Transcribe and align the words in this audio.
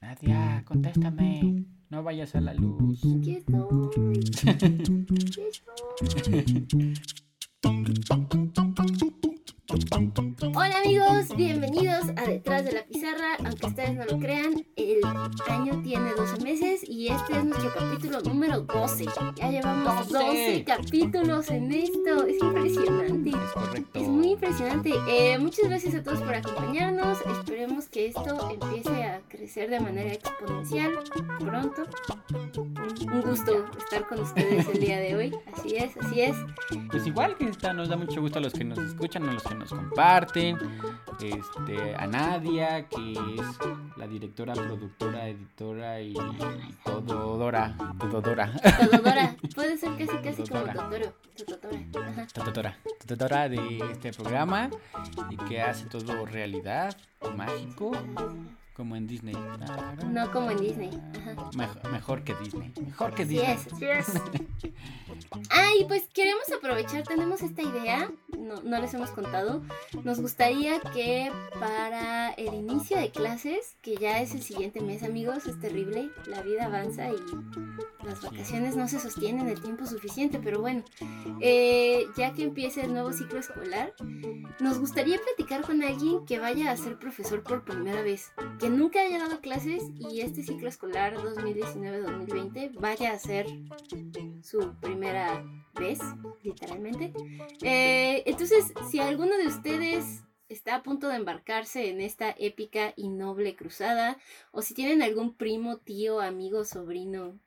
Nadia, 0.00 0.62
contéstame. 0.64 1.66
No 1.90 2.02
vayas 2.02 2.34
a 2.36 2.40
la 2.40 2.54
luz. 2.54 3.02
Aquí 3.18 3.36
estoy. 3.36 4.20
Aquí 6.16 6.34
estoy. 6.34 6.98
Hola 10.60 10.80
amigos, 10.84 11.36
bienvenidos 11.36 12.06
a 12.16 12.26
Detrás 12.26 12.64
de 12.64 12.72
la 12.72 12.82
Pizarra. 12.82 13.36
Aunque 13.44 13.64
ustedes 13.64 13.94
no 13.94 14.04
lo 14.06 14.18
crean, 14.18 14.66
el 14.74 14.98
año 15.48 15.80
tiene 15.84 16.10
12 16.16 16.42
meses 16.42 16.80
y 16.84 17.06
este 17.06 17.38
es 17.38 17.44
nuestro 17.44 17.72
capítulo 17.72 18.20
número 18.22 18.62
12. 18.62 19.06
Ya 19.36 19.50
llevamos 19.50 20.08
12 20.08 20.64
capítulos 20.66 21.48
en 21.50 21.70
esto. 21.70 22.26
Es 22.26 22.42
impresionante. 22.42 23.30
Es 23.30 23.52
correcto. 23.54 24.00
Es 24.00 24.08
muy 24.08 24.32
impresionante. 24.32 24.94
Eh, 25.08 25.38
muchas 25.38 25.68
gracias 25.68 25.94
a 25.94 26.02
todos 26.02 26.20
por 26.22 26.34
acompañarnos. 26.34 27.18
Esperemos 27.20 27.86
que 27.86 28.06
esto 28.06 28.50
empiece 28.50 29.04
a 29.04 29.20
crecer 29.28 29.70
de 29.70 29.78
manera 29.78 30.12
exponencial 30.12 30.98
pronto. 31.38 31.84
Un, 32.56 33.12
un 33.12 33.22
gusto 33.22 33.64
estar 33.78 34.08
con 34.08 34.18
ustedes 34.18 34.66
el 34.66 34.80
día 34.80 34.98
de 34.98 35.14
hoy. 35.14 35.34
Así 35.54 35.76
es, 35.76 35.96
así 35.98 36.20
es. 36.20 36.36
Pues 36.90 37.06
igual 37.06 37.36
que 37.36 37.44
está, 37.44 37.72
nos 37.72 37.88
da 37.88 37.96
mucho 37.96 38.20
gusto 38.20 38.40
a 38.40 38.42
los 38.42 38.52
que 38.52 38.64
nos 38.64 38.78
escuchan, 38.78 39.28
a 39.28 39.32
los 39.34 39.44
que 39.44 39.54
nos 39.54 39.68
comparten. 39.68 40.47
Este, 41.20 41.94
a 41.96 42.06
Nadia, 42.06 42.86
que 42.88 43.12
es 43.12 43.96
la 43.96 44.06
directora, 44.06 44.54
productora, 44.54 45.28
editora 45.28 46.00
y, 46.00 46.12
y 46.12 46.72
tododora. 46.84 47.76
Tododora. 47.98 48.52
Totodora. 48.90 49.36
Puede 49.54 49.76
ser 49.76 49.90
casi 49.98 50.16
casi 50.18 50.42
como 50.48 50.64
Totodora. 50.64 51.12
Totoro. 51.36 51.76
Totodora. 51.92 52.26
Tododora. 52.32 52.78
Tododora 53.06 53.48
de 53.48 53.78
este 53.92 54.12
programa 54.12 54.70
y 55.30 55.36
que 55.36 55.60
hace 55.60 55.86
todo 55.86 56.24
realidad, 56.26 56.96
mágico, 57.36 57.92
como 58.78 58.94
en 58.94 59.08
Disney. 59.08 59.34
No 60.06 60.30
como 60.30 60.52
en 60.52 60.58
Disney. 60.58 60.90
Ajá. 61.18 61.50
Mejor, 61.56 61.90
mejor 61.90 62.22
que 62.22 62.32
Disney. 62.36 62.72
Mejor 62.80 63.12
que 63.12 63.24
Disney. 63.24 63.50
es, 63.50 63.72
así 63.72 63.84
es. 63.84 64.06
Ah, 65.50 65.70
y 65.78 65.84
pues 65.84 66.06
queremos 66.14 66.44
aprovechar, 66.56 67.02
tenemos 67.02 67.42
esta 67.42 67.60
idea, 67.60 68.10
no, 68.38 68.62
no 68.62 68.80
les 68.80 68.94
hemos 68.94 69.10
contado. 69.10 69.62
Nos 70.04 70.20
gustaría 70.20 70.80
que 70.80 71.30
para 71.58 72.30
el 72.30 72.54
inicio 72.54 72.98
de 72.98 73.10
clases, 73.10 73.76
que 73.82 73.96
ya 73.96 74.20
es 74.20 74.34
el 74.34 74.42
siguiente 74.42 74.80
mes, 74.80 75.02
amigos, 75.02 75.46
es 75.46 75.58
terrible, 75.60 76.10
la 76.26 76.40
vida 76.42 76.66
avanza 76.66 77.10
y 77.10 77.16
las 78.04 78.22
vacaciones 78.22 78.76
no 78.76 78.88
se 78.88 79.00
sostienen 79.00 79.48
el 79.48 79.60
tiempo 79.60 79.86
suficiente, 79.86 80.38
pero 80.42 80.60
bueno, 80.60 80.84
eh, 81.40 82.06
ya 82.16 82.32
que 82.32 82.44
empiece 82.44 82.82
el 82.82 82.92
nuevo 82.92 83.12
ciclo 83.12 83.38
escolar, 83.38 83.92
nos 84.60 84.78
gustaría 84.78 85.18
platicar 85.18 85.62
con 85.62 85.82
alguien 85.82 86.24
que 86.24 86.38
vaya 86.38 86.70
a 86.70 86.76
ser 86.76 86.98
profesor 86.98 87.42
por 87.42 87.64
primera 87.64 88.02
vez, 88.02 88.32
que 88.60 88.70
nunca 88.70 89.00
haya 89.00 89.18
dado 89.18 89.40
clases 89.40 89.82
y 89.98 90.20
este 90.20 90.42
ciclo 90.42 90.68
escolar 90.68 91.16
2019-2020 91.16 92.72
vaya 92.74 93.12
a 93.12 93.18
ser 93.18 93.46
su 94.42 94.74
primera 94.80 95.44
vez, 95.74 95.98
literalmente. 96.42 97.12
Eh, 97.62 98.22
entonces, 98.26 98.72
si 98.90 99.00
alguno 99.00 99.36
de 99.36 99.48
ustedes 99.48 100.22
está 100.48 100.76
a 100.76 100.82
punto 100.82 101.08
de 101.08 101.16
embarcarse 101.16 101.90
en 101.90 102.00
esta 102.00 102.34
épica 102.38 102.94
y 102.96 103.08
noble 103.08 103.54
cruzada, 103.54 104.18
o 104.50 104.62
si 104.62 104.74
tienen 104.74 105.02
algún 105.02 105.34
primo, 105.34 105.78
tío, 105.78 106.20
amigo, 106.20 106.64
sobrino 106.64 107.38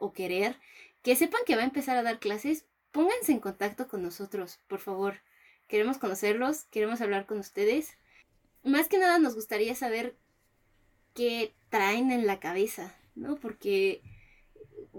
o 0.00 0.12
querer, 0.12 0.56
que 1.02 1.16
sepan 1.16 1.42
que 1.46 1.56
va 1.56 1.62
a 1.62 1.66
empezar 1.66 1.96
a 1.96 2.02
dar 2.02 2.18
clases, 2.18 2.66
pónganse 2.92 3.32
en 3.32 3.40
contacto 3.40 3.88
con 3.88 4.02
nosotros, 4.02 4.58
por 4.66 4.80
favor. 4.80 5.20
Queremos 5.68 5.98
conocerlos, 5.98 6.64
queremos 6.64 7.00
hablar 7.00 7.26
con 7.26 7.38
ustedes. 7.38 7.96
Más 8.64 8.88
que 8.88 8.98
nada 8.98 9.18
nos 9.18 9.34
gustaría 9.34 9.74
saber 9.74 10.16
qué 11.14 11.54
traen 11.68 12.10
en 12.10 12.26
la 12.26 12.40
cabeza, 12.40 12.94
¿no? 13.14 13.36
Porque 13.36 14.02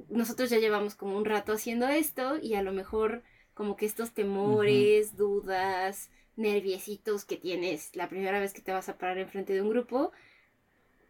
nosotros 0.09 0.49
ya 0.49 0.59
llevamos 0.59 0.95
como 0.95 1.17
un 1.17 1.25
rato 1.25 1.53
haciendo 1.53 1.87
esto 1.87 2.37
y 2.41 2.55
a 2.55 2.63
lo 2.63 2.71
mejor 2.71 3.23
como 3.53 3.75
que 3.75 3.85
estos 3.85 4.11
temores, 4.11 5.15
dudas, 5.17 6.09
nerviecitos 6.35 7.25
que 7.25 7.37
tienes 7.37 7.95
la 7.95 8.09
primera 8.09 8.39
vez 8.39 8.53
que 8.53 8.61
te 8.61 8.71
vas 8.71 8.89
a 8.89 8.97
parar 8.97 9.17
enfrente 9.17 9.53
de 9.53 9.61
un 9.61 9.69
grupo, 9.69 10.11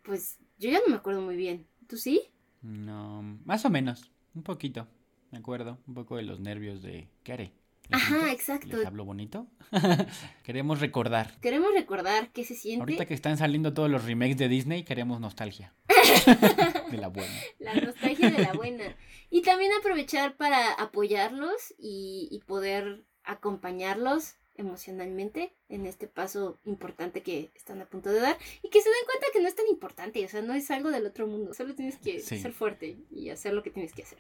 pues 0.03 0.37
yo 0.57 0.69
ya 0.69 0.79
no 0.79 0.87
me 0.87 0.95
acuerdo 0.95 1.21
muy 1.21 1.35
bien. 1.35 1.67
¿Tú 1.87 1.97
sí? 1.97 2.29
No, 2.61 3.21
más 3.45 3.65
o 3.65 3.69
menos, 3.69 4.11
un 4.35 4.43
poquito. 4.43 4.87
Me 5.31 5.39
acuerdo 5.39 5.79
un 5.87 5.93
poco 5.93 6.17
de 6.17 6.23
los 6.23 6.39
nervios 6.39 6.81
de 6.81 7.07
¿qué 7.23 7.33
haré? 7.33 7.53
¿Les 7.89 8.01
Ajá, 8.01 8.31
exacto. 8.31 8.77
¿Les 8.77 8.85
hablo 8.85 9.05
bonito? 9.05 9.47
queremos 10.43 10.79
recordar. 10.79 11.39
Queremos 11.41 11.73
recordar 11.73 12.31
qué 12.31 12.43
se 12.43 12.55
siente. 12.55 12.81
Ahorita 12.81 13.05
que 13.05 13.13
están 13.13 13.37
saliendo 13.37 13.73
todos 13.73 13.89
los 13.89 14.05
remakes 14.05 14.37
de 14.37 14.47
Disney, 14.47 14.83
queremos 14.83 15.19
nostalgia. 15.19 15.73
de 16.91 16.97
la 16.97 17.07
buena. 17.07 17.33
La 17.59 17.75
nostalgia 17.75 18.29
de 18.29 18.39
la 18.43 18.53
buena. 18.53 18.95
Y 19.29 19.41
también 19.41 19.71
aprovechar 19.79 20.37
para 20.37 20.73
apoyarlos 20.73 21.73
y, 21.77 22.27
y 22.31 22.39
poder 22.39 23.05
acompañarlos 23.23 24.35
emocionalmente 24.55 25.53
en 25.69 25.85
este 25.85 26.07
paso 26.07 26.59
importante 26.65 27.21
que 27.23 27.51
están 27.55 27.81
a 27.81 27.85
punto 27.85 28.09
de 28.11 28.19
dar 28.19 28.37
y 28.61 28.69
que 28.69 28.81
se 28.81 28.89
den 28.89 29.05
cuenta 29.05 29.27
que 29.33 29.41
no 29.41 29.47
es 29.47 29.55
tan 29.55 29.67
importante, 29.67 30.23
o 30.25 30.27
sea, 30.29 30.41
no 30.41 30.53
es 30.53 30.69
algo 30.71 30.91
del 30.91 31.05
otro 31.05 31.27
mundo, 31.27 31.53
solo 31.53 31.73
tienes 31.75 31.97
que 31.97 32.19
Sí. 32.19 32.39
ser 32.39 32.51
fuerte 32.53 32.97
y 33.09 33.29
hacer 33.29 33.53
lo 33.53 33.63
que 33.63 33.69
tienes 33.71 33.93
que 33.93 34.03
hacer. 34.03 34.19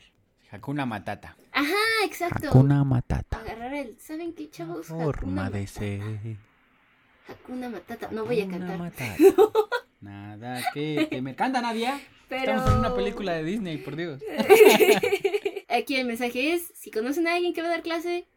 Hakuna 0.51 0.85
Matata. 0.85 1.37
Ajá, 1.53 1.73
exacto. 2.05 2.49
Hakuna 2.49 2.83
Matata. 2.83 3.39
Agarrar 3.39 3.73
el, 3.73 3.97
¿saben 3.99 4.33
qué, 4.33 4.49
chavos? 4.49 4.87
Forma 4.87 5.09
Hakuna 5.09 5.49
de 5.49 5.59
Matata. 5.61 5.79
ser. 5.79 6.01
Hakuna 7.27 7.69
Matata, 7.69 8.09
no 8.11 8.25
voy 8.25 8.41
a 8.41 8.43
Hakuna 8.43 8.57
cantar. 8.57 8.77
Matata. 8.79 9.15
Nada 10.01 10.61
que 10.73 11.19
me 11.21 11.35
canta 11.35 11.61
Nadia. 11.61 12.01
Pero... 12.27 12.53
Estamos 12.53 12.71
en 12.71 12.79
una 12.79 12.95
película 12.95 13.33
de 13.33 13.43
Disney, 13.43 13.77
por 13.77 13.95
Dios. 13.95 14.21
Aquí 15.69 15.95
el 15.95 16.05
mensaje 16.07 16.53
es, 16.53 16.71
si 16.75 16.91
conocen 16.91 17.27
a 17.27 17.35
alguien 17.35 17.53
que 17.53 17.61
va 17.61 17.67
a 17.67 17.71
dar 17.71 17.81
clase, 17.83 18.27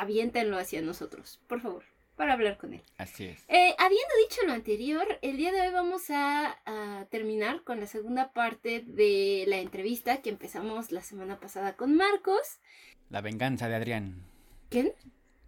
aviéntenlo 0.00 0.58
hacia 0.58 0.82
nosotros, 0.82 1.40
por 1.46 1.60
favor, 1.60 1.84
para 2.16 2.32
hablar 2.34 2.56
con 2.58 2.74
él. 2.74 2.82
Así 2.98 3.26
es. 3.26 3.42
Eh, 3.48 3.74
habiendo 3.78 4.14
dicho 4.28 4.40
lo 4.46 4.52
anterior, 4.52 5.06
el 5.22 5.36
día 5.36 5.52
de 5.52 5.60
hoy 5.62 5.72
vamos 5.72 6.10
a, 6.10 6.58
a 6.66 7.06
terminar 7.10 7.62
con 7.64 7.80
la 7.80 7.86
segunda 7.86 8.32
parte 8.32 8.82
de 8.86 9.44
la 9.46 9.58
entrevista 9.58 10.22
que 10.22 10.30
empezamos 10.30 10.92
la 10.92 11.02
semana 11.02 11.38
pasada 11.40 11.76
con 11.76 11.94
Marcos. 11.96 12.60
La 13.08 13.20
venganza 13.20 13.68
de 13.68 13.74
Adrián. 13.76 14.24
¿Quién? 14.68 14.92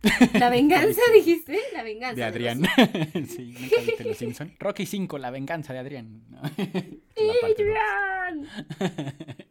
¿La 0.34 0.50
venganza 0.50 1.00
dijiste? 1.14 1.60
La 1.72 1.84
venganza. 1.84 2.16
De 2.32 2.40
los- 2.40 2.58
Adrián. 2.58 3.26
sí, 3.28 3.54
¿nunca 3.86 4.04
Los 4.04 4.16
Simpson? 4.16 4.56
Rocky 4.58 4.84
5, 4.84 5.16
la 5.18 5.30
venganza 5.30 5.72
de 5.72 5.78
Adrián. 5.78 6.24
No. 6.28 6.40
Adrián. 7.44 8.48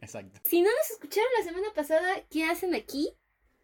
Exacto. 0.00 0.40
Si 0.44 0.60
no 0.60 0.68
nos 0.68 0.90
escucharon 0.90 1.30
la 1.38 1.44
semana 1.44 1.68
pasada, 1.74 2.22
¿qué 2.30 2.44
hacen 2.44 2.74
aquí? 2.74 3.08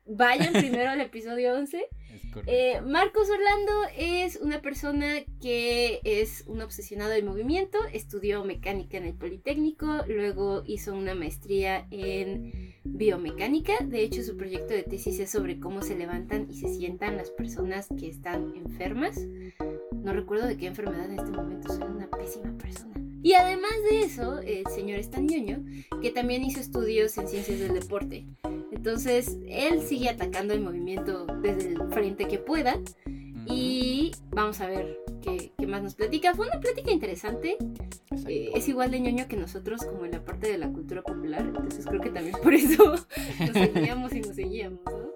Vayan 0.08 0.52
primero 0.54 0.90
al 0.90 1.00
episodio 1.00 1.54
11. 1.54 1.76
Es 1.78 2.32
correcto. 2.32 2.50
Eh, 2.50 2.80
Marcos 2.80 3.28
Orlando 3.28 3.72
es 3.96 4.36
una 4.36 4.62
persona 4.62 5.16
que 5.40 6.00
es 6.02 6.44
un 6.46 6.62
obsesionado 6.62 7.10
del 7.10 7.24
movimiento, 7.24 7.78
estudió 7.92 8.42
mecánica 8.44 8.96
en 8.96 9.04
el 9.04 9.14
Politécnico, 9.14 9.86
luego 10.06 10.62
hizo 10.66 10.94
una 10.94 11.14
maestría 11.14 11.86
en 11.90 12.74
biomecánica, 12.84 13.74
de 13.84 14.02
hecho 14.02 14.22
su 14.22 14.36
proyecto 14.36 14.72
de 14.72 14.82
tesis 14.82 15.20
es 15.20 15.30
sobre 15.30 15.60
cómo 15.60 15.82
se 15.82 15.96
levantan 15.96 16.48
y 16.50 16.54
se 16.54 16.68
sientan 16.74 17.16
las 17.16 17.30
personas 17.30 17.88
que 17.98 18.08
están 18.08 18.54
enfermas. 18.56 19.18
No 19.92 20.14
recuerdo 20.14 20.46
de 20.46 20.56
qué 20.56 20.66
enfermedad 20.66 21.04
en 21.04 21.18
este 21.18 21.30
momento, 21.30 21.68
soy 21.68 21.86
una 21.86 22.08
pésima 22.08 22.56
persona. 22.56 22.94
Y 23.22 23.34
además 23.34 23.72
de 23.90 24.00
eso, 24.02 24.38
el 24.38 24.66
señor 24.68 25.00
es 25.00 25.10
tan 25.10 25.26
ñoño 25.26 25.64
que 26.00 26.10
también 26.10 26.44
hizo 26.44 26.60
estudios 26.60 27.18
en 27.18 27.28
ciencias 27.28 27.58
del 27.58 27.74
deporte. 27.74 28.26
Entonces, 28.88 29.36
él 29.46 29.82
sigue 29.82 30.08
atacando 30.08 30.54
el 30.54 30.62
movimiento 30.62 31.26
desde 31.42 31.74
el 31.74 31.92
frente 31.92 32.26
que 32.26 32.38
pueda. 32.38 32.80
Y 33.44 34.12
vamos 34.30 34.62
a 34.62 34.66
ver 34.66 34.98
qué, 35.20 35.52
qué 35.58 35.66
más 35.66 35.82
nos 35.82 35.94
platica. 35.94 36.34
Fue 36.34 36.46
una 36.46 36.58
plática 36.58 36.90
interesante. 36.90 37.58
Eh, 38.26 38.50
es 38.54 38.66
igual 38.66 38.90
de 38.90 39.00
ñoño 39.00 39.28
que 39.28 39.36
nosotros, 39.36 39.84
como 39.84 40.06
en 40.06 40.12
la 40.12 40.24
parte 40.24 40.50
de 40.50 40.56
la 40.56 40.72
cultura 40.72 41.02
popular. 41.02 41.42
Entonces, 41.42 41.84
creo 41.84 42.00
que 42.00 42.08
también 42.08 42.36
por 42.42 42.54
eso 42.54 42.94
nos 43.40 43.52
seguíamos 43.52 44.14
y 44.14 44.20
nos 44.20 44.34
seguíamos, 44.34 44.80
¿no? 44.86 45.12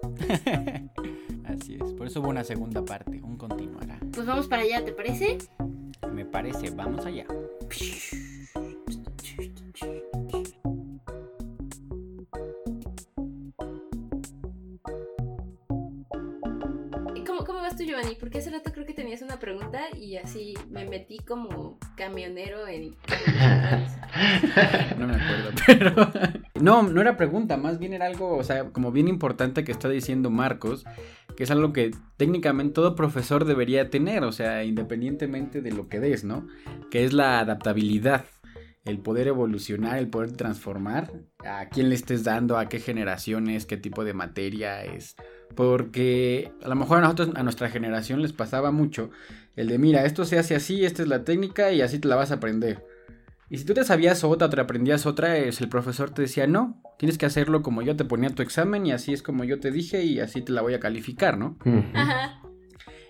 Así 1.45 1.73
es. 1.73 1.93
Por 1.93 2.05
eso 2.05 2.21
hubo 2.21 2.29
una 2.29 2.43
segunda 2.43 2.85
parte. 2.85 3.21
Un 3.23 3.37
continuará. 3.37 3.99
Pues 4.11 4.27
vamos 4.27 4.47
para 4.47 4.61
allá, 4.61 4.85
¿te 4.85 4.91
parece? 4.91 5.39
Me 6.11 6.25
parece. 6.27 6.69
Vamos 6.69 7.07
allá. 7.07 7.25
Porque 18.33 18.47
hace 18.47 18.57
rato 18.57 18.71
creo 18.73 18.87
que 18.87 18.95
tenías 18.95 19.21
una 19.21 19.37
pregunta 19.37 19.79
y 19.95 20.17
así 20.17 20.55
me 20.71 20.85
metí 20.85 21.19
como 21.19 21.77
camionero 21.95 22.67
en... 22.67 22.95
No 24.97 25.05
me 25.05 25.13
acuerdo, 25.13 25.51
pero. 25.67 26.11
No, 26.59 26.81
no 26.81 26.99
era 26.99 27.15
pregunta, 27.15 27.57
más 27.57 27.77
bien 27.77 27.93
era 27.93 28.07
algo, 28.07 28.35
o 28.35 28.43
sea, 28.43 28.71
como 28.71 28.91
bien 28.91 29.07
importante 29.07 29.63
que 29.63 29.71
está 29.71 29.87
diciendo 29.87 30.31
Marcos, 30.31 30.83
que 31.37 31.43
es 31.43 31.51
algo 31.51 31.73
que 31.73 31.91
técnicamente 32.17 32.73
todo 32.73 32.95
profesor 32.95 33.45
debería 33.45 33.91
tener, 33.91 34.23
o 34.23 34.31
sea, 34.31 34.63
independientemente 34.63 35.61
de 35.61 35.71
lo 35.71 35.87
que 35.87 35.99
des, 35.99 36.23
¿no? 36.23 36.47
Que 36.89 37.03
es 37.03 37.13
la 37.13 37.39
adaptabilidad. 37.39 38.25
el 38.83 38.99
poder 38.99 39.27
evolucionar, 39.27 39.99
el 39.99 40.09
poder 40.09 40.31
transformar, 40.31 41.11
a 41.45 41.69
quién 41.69 41.89
le 41.89 41.95
estés 41.95 42.23
dando, 42.23 42.57
a 42.57 42.67
qué 42.67 42.79
generaciones, 42.79 43.67
qué 43.67 43.77
tipo 43.77 44.03
de 44.03 44.15
materia 44.15 44.83
es. 44.83 45.15
Porque 45.55 46.51
a 46.63 46.67
lo 46.67 46.75
mejor 46.75 46.97
a 46.97 47.01
nosotros, 47.01 47.29
a 47.35 47.43
nuestra 47.43 47.69
generación 47.69 48.21
les 48.21 48.33
pasaba 48.33 48.71
mucho 48.71 49.11
el 49.55 49.67
de, 49.67 49.77
mira, 49.77 50.05
esto 50.05 50.25
se 50.25 50.39
hace 50.39 50.55
así, 50.55 50.85
esta 50.85 51.03
es 51.03 51.07
la 51.07 51.23
técnica 51.23 51.71
y 51.71 51.81
así 51.81 51.99
te 51.99 52.07
la 52.07 52.15
vas 52.15 52.31
a 52.31 52.35
aprender. 52.35 52.83
Y 53.49 53.59
si 53.59 53.65
tú 53.65 53.73
te 53.73 53.83
sabías 53.83 54.23
otra, 54.23 54.49
te 54.49 54.59
aprendías 54.59 55.05
otra, 55.05 55.37
es 55.37 55.61
el 55.61 55.69
profesor 55.69 56.09
te 56.09 56.23
decía, 56.23 56.47
no, 56.47 56.81
tienes 56.97 57.17
que 57.17 57.27
hacerlo 57.27 57.61
como 57.61 57.83
yo 57.83 57.95
te 57.95 58.05
ponía 58.05 58.29
tu 58.29 58.41
examen 58.41 58.85
y 58.85 58.91
así 58.91 59.13
es 59.13 59.21
como 59.21 59.43
yo 59.43 59.59
te 59.59 59.69
dije 59.69 60.03
y 60.03 60.19
así 60.19 60.41
te 60.41 60.51
la 60.51 60.61
voy 60.61 60.73
a 60.73 60.79
calificar, 60.79 61.37
¿no? 61.37 61.57
Ajá. 61.93 62.41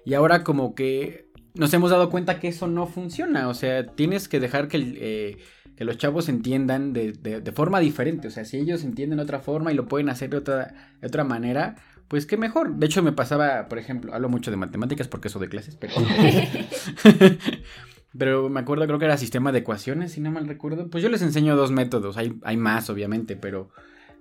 Y 0.05 0.15
ahora 0.15 0.43
como 0.43 0.75
que 0.75 1.29
nos 1.53 1.73
hemos 1.73 1.91
dado 1.91 2.09
cuenta 2.09 2.39
que 2.39 2.47
eso 2.47 2.67
no 2.67 2.87
funciona, 2.87 3.47
o 3.47 3.53
sea, 3.53 3.85
tienes 3.85 4.27
que 4.27 4.39
dejar 4.39 4.67
que, 4.67 4.77
eh, 4.97 5.37
que 5.75 5.85
los 5.85 5.97
chavos 5.97 6.27
entiendan 6.27 6.93
de, 6.93 7.13
de, 7.13 7.51
forma 7.51 7.79
diferente, 7.79 8.27
o 8.27 8.31
sea, 8.31 8.43
si 8.43 8.57
ellos 8.57 8.83
entienden 8.83 9.17
de 9.17 9.23
otra 9.23 9.39
forma 9.39 9.71
y 9.71 9.75
lo 9.75 9.87
pueden 9.87 10.09
hacer 10.09 10.31
de 10.31 10.37
otra, 10.37 10.73
de 10.99 11.07
otra 11.07 11.23
manera, 11.23 11.75
pues 12.07 12.25
qué 12.25 12.37
mejor. 12.37 12.75
De 12.75 12.85
hecho, 12.85 13.03
me 13.03 13.11
pasaba, 13.11 13.67
por 13.67 13.79
ejemplo, 13.79 14.13
hablo 14.13 14.29
mucho 14.29 14.51
de 14.51 14.57
matemáticas 14.57 15.07
porque 15.07 15.27
eso 15.27 15.39
de 15.39 15.49
clases, 15.49 15.75
pero... 15.75 15.93
pero 18.17 18.49
me 18.49 18.59
acuerdo, 18.59 18.85
creo 18.85 18.99
que 18.99 19.05
era 19.05 19.17
sistema 19.17 19.51
de 19.51 19.59
ecuaciones, 19.59 20.11
si 20.11 20.21
no 20.21 20.31
mal 20.31 20.47
recuerdo. 20.47 20.89
Pues 20.89 21.03
yo 21.03 21.09
les 21.09 21.21
enseño 21.21 21.55
dos 21.55 21.71
métodos, 21.71 22.17
hay, 22.17 22.37
hay 22.43 22.57
más 22.57 22.89
obviamente, 22.89 23.35
pero 23.35 23.71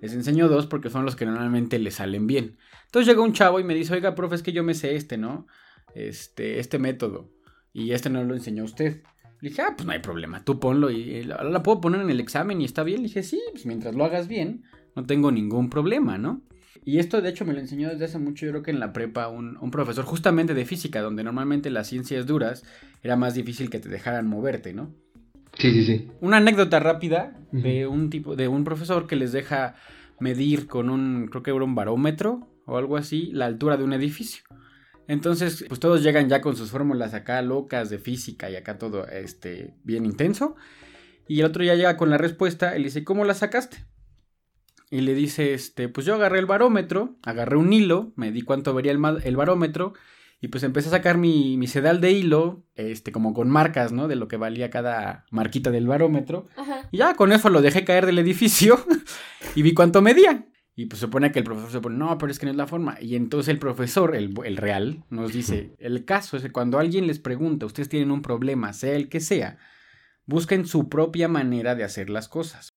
les 0.01 0.13
enseño 0.13 0.49
dos 0.49 0.65
porque 0.65 0.89
son 0.89 1.05
los 1.05 1.15
que 1.15 1.25
normalmente 1.25 1.79
les 1.79 1.95
salen 1.95 2.27
bien. 2.27 2.57
Entonces 2.85 3.07
llega 3.07 3.23
un 3.23 3.33
chavo 3.33 3.59
y 3.59 3.63
me 3.63 3.73
dice, 3.73 3.93
oiga, 3.93 4.15
profe, 4.15 4.35
es 4.35 4.43
que 4.43 4.51
yo 4.51 4.63
me 4.63 4.73
sé 4.73 4.95
este, 4.95 5.17
¿no? 5.17 5.47
Este, 5.95 6.59
este 6.59 6.79
método. 6.79 7.29
Y 7.71 7.91
este 7.91 8.09
no 8.09 8.23
lo 8.23 8.35
enseñó 8.35 8.63
usted. 8.63 9.03
Le 9.41 9.49
dije, 9.49 9.61
ah, 9.61 9.73
pues 9.75 9.85
no 9.85 9.91
hay 9.91 9.99
problema, 9.99 10.43
tú 10.43 10.59
ponlo 10.59 10.89
y 10.89 11.29
ahora 11.31 11.49
la 11.49 11.63
puedo 11.63 11.81
poner 11.81 12.01
en 12.01 12.09
el 12.09 12.19
examen 12.19 12.61
y 12.61 12.65
está 12.65 12.83
bien. 12.83 13.01
Le 13.01 13.07
dije, 13.07 13.23
sí, 13.23 13.41
pues 13.51 13.65
mientras 13.65 13.95
lo 13.95 14.05
hagas 14.05 14.27
bien, 14.27 14.63
no 14.95 15.05
tengo 15.05 15.31
ningún 15.31 15.69
problema, 15.69 16.17
¿no? 16.17 16.41
Y 16.85 16.99
esto 16.99 17.21
de 17.21 17.29
hecho 17.29 17.45
me 17.45 17.53
lo 17.53 17.59
enseñó 17.59 17.89
desde 17.89 18.05
hace 18.05 18.19
mucho, 18.19 18.45
yo 18.45 18.51
creo 18.51 18.63
que 18.63 18.71
en 18.71 18.79
la 18.79 18.93
prepa, 18.93 19.27
un, 19.27 19.71
profesor 19.71 20.05
justamente 20.05 20.53
de 20.53 20.65
física, 20.65 21.01
donde 21.01 21.23
normalmente 21.23 21.69
las 21.69 21.87
ciencias 21.87 22.25
duras 22.25 22.63
era 23.01 23.15
más 23.15 23.35
difícil 23.35 23.69
que 23.69 23.79
te 23.79 23.89
dejaran 23.89 24.27
moverte, 24.27 24.73
¿no? 24.73 24.93
Sí, 25.57 25.71
sí, 25.71 25.85
sí. 25.85 26.07
Una 26.19 26.37
anécdota 26.37 26.79
rápida 26.79 27.39
de 27.51 27.85
un 27.85 28.09
tipo, 28.09 28.35
de 28.35 28.47
un 28.47 28.63
profesor 28.63 29.05
que 29.05 29.15
les 29.15 29.31
deja 29.31 29.75
medir 30.19 30.67
con 30.67 30.89
un, 30.89 31.27
creo 31.27 31.43
que 31.43 31.51
era 31.51 31.63
un 31.63 31.75
barómetro 31.75 32.47
o 32.65 32.77
algo 32.77 32.97
así, 32.97 33.31
la 33.33 33.45
altura 33.45 33.77
de 33.77 33.83
un 33.83 33.93
edificio. 33.93 34.43
Entonces, 35.07 35.65
pues 35.67 35.79
todos 35.79 36.01
llegan 36.01 36.29
ya 36.29 36.41
con 36.41 36.55
sus 36.55 36.71
fórmulas 36.71 37.13
acá 37.13 37.41
locas 37.41 37.89
de 37.89 37.99
física 37.99 38.49
y 38.49 38.55
acá 38.55 38.77
todo 38.77 39.05
este 39.07 39.73
bien 39.83 40.05
intenso. 40.05 40.55
Y 41.27 41.41
el 41.41 41.45
otro 41.45 41.63
ya 41.63 41.75
llega 41.75 41.97
con 41.97 42.09
la 42.09 42.17
respuesta, 42.17 42.75
él 42.75 42.83
dice, 42.83 43.03
¿cómo 43.03 43.25
la 43.25 43.33
sacaste? 43.33 43.85
Y 44.93 45.01
le 45.01 45.15
dice, 45.15 45.55
este, 45.55 45.89
pues 45.89 46.05
yo 46.05 46.13
agarré 46.13 46.37
el 46.37 46.45
barómetro, 46.45 47.17
agarré 47.23 47.57
un 47.57 47.73
hilo, 47.73 48.13
me 48.15 48.31
di 48.31 48.43
cuánto 48.43 48.75
vería 48.75 48.91
el, 48.91 49.35
barómetro 49.35 49.93
y 50.39 50.49
pues 50.49 50.61
empecé 50.61 50.89
a 50.89 50.91
sacar 50.91 51.17
mi, 51.17 51.57
mi, 51.57 51.65
sedal 51.65 51.99
de 51.99 52.11
hilo, 52.11 52.63
este, 52.75 53.11
como 53.11 53.33
con 53.33 53.49
marcas, 53.49 53.91
¿no? 53.91 54.07
De 54.07 54.15
lo 54.15 54.27
que 54.27 54.37
valía 54.37 54.69
cada 54.69 55.25
marquita 55.31 55.71
del 55.71 55.87
barómetro. 55.87 56.47
Y 56.91 56.97
ya 56.97 57.15
con 57.15 57.31
eso 57.31 57.49
lo 57.49 57.63
dejé 57.63 57.83
caer 57.85 58.05
del 58.05 58.19
edificio 58.19 58.85
y 59.55 59.63
vi 59.63 59.73
cuánto 59.73 60.03
medía. 60.03 60.45
Y 60.75 60.85
pues 60.85 60.99
se 60.99 61.07
supone 61.07 61.31
que 61.31 61.39
el 61.39 61.45
profesor 61.45 61.71
se 61.71 61.81
pone, 61.81 61.97
no, 61.97 62.15
pero 62.19 62.31
es 62.31 62.37
que 62.37 62.45
no 62.45 62.51
es 62.51 62.57
la 62.57 62.67
forma. 62.67 62.95
Y 63.01 63.15
entonces 63.15 63.49
el 63.49 63.57
profesor, 63.57 64.15
el, 64.15 64.35
el 64.45 64.57
real, 64.57 65.05
nos 65.09 65.33
dice, 65.33 65.73
el 65.79 66.05
caso 66.05 66.37
es 66.37 66.43
que 66.43 66.51
cuando 66.51 66.77
alguien 66.77 67.07
les 67.07 67.17
pregunta, 67.17 67.65
ustedes 67.65 67.89
tienen 67.89 68.11
un 68.11 68.21
problema, 68.21 68.73
sea 68.73 68.95
el 68.95 69.09
que 69.09 69.21
sea, 69.21 69.57
busquen 70.27 70.67
su 70.67 70.87
propia 70.87 71.27
manera 71.27 71.73
de 71.73 71.83
hacer 71.83 72.11
las 72.11 72.27
cosas. 72.27 72.72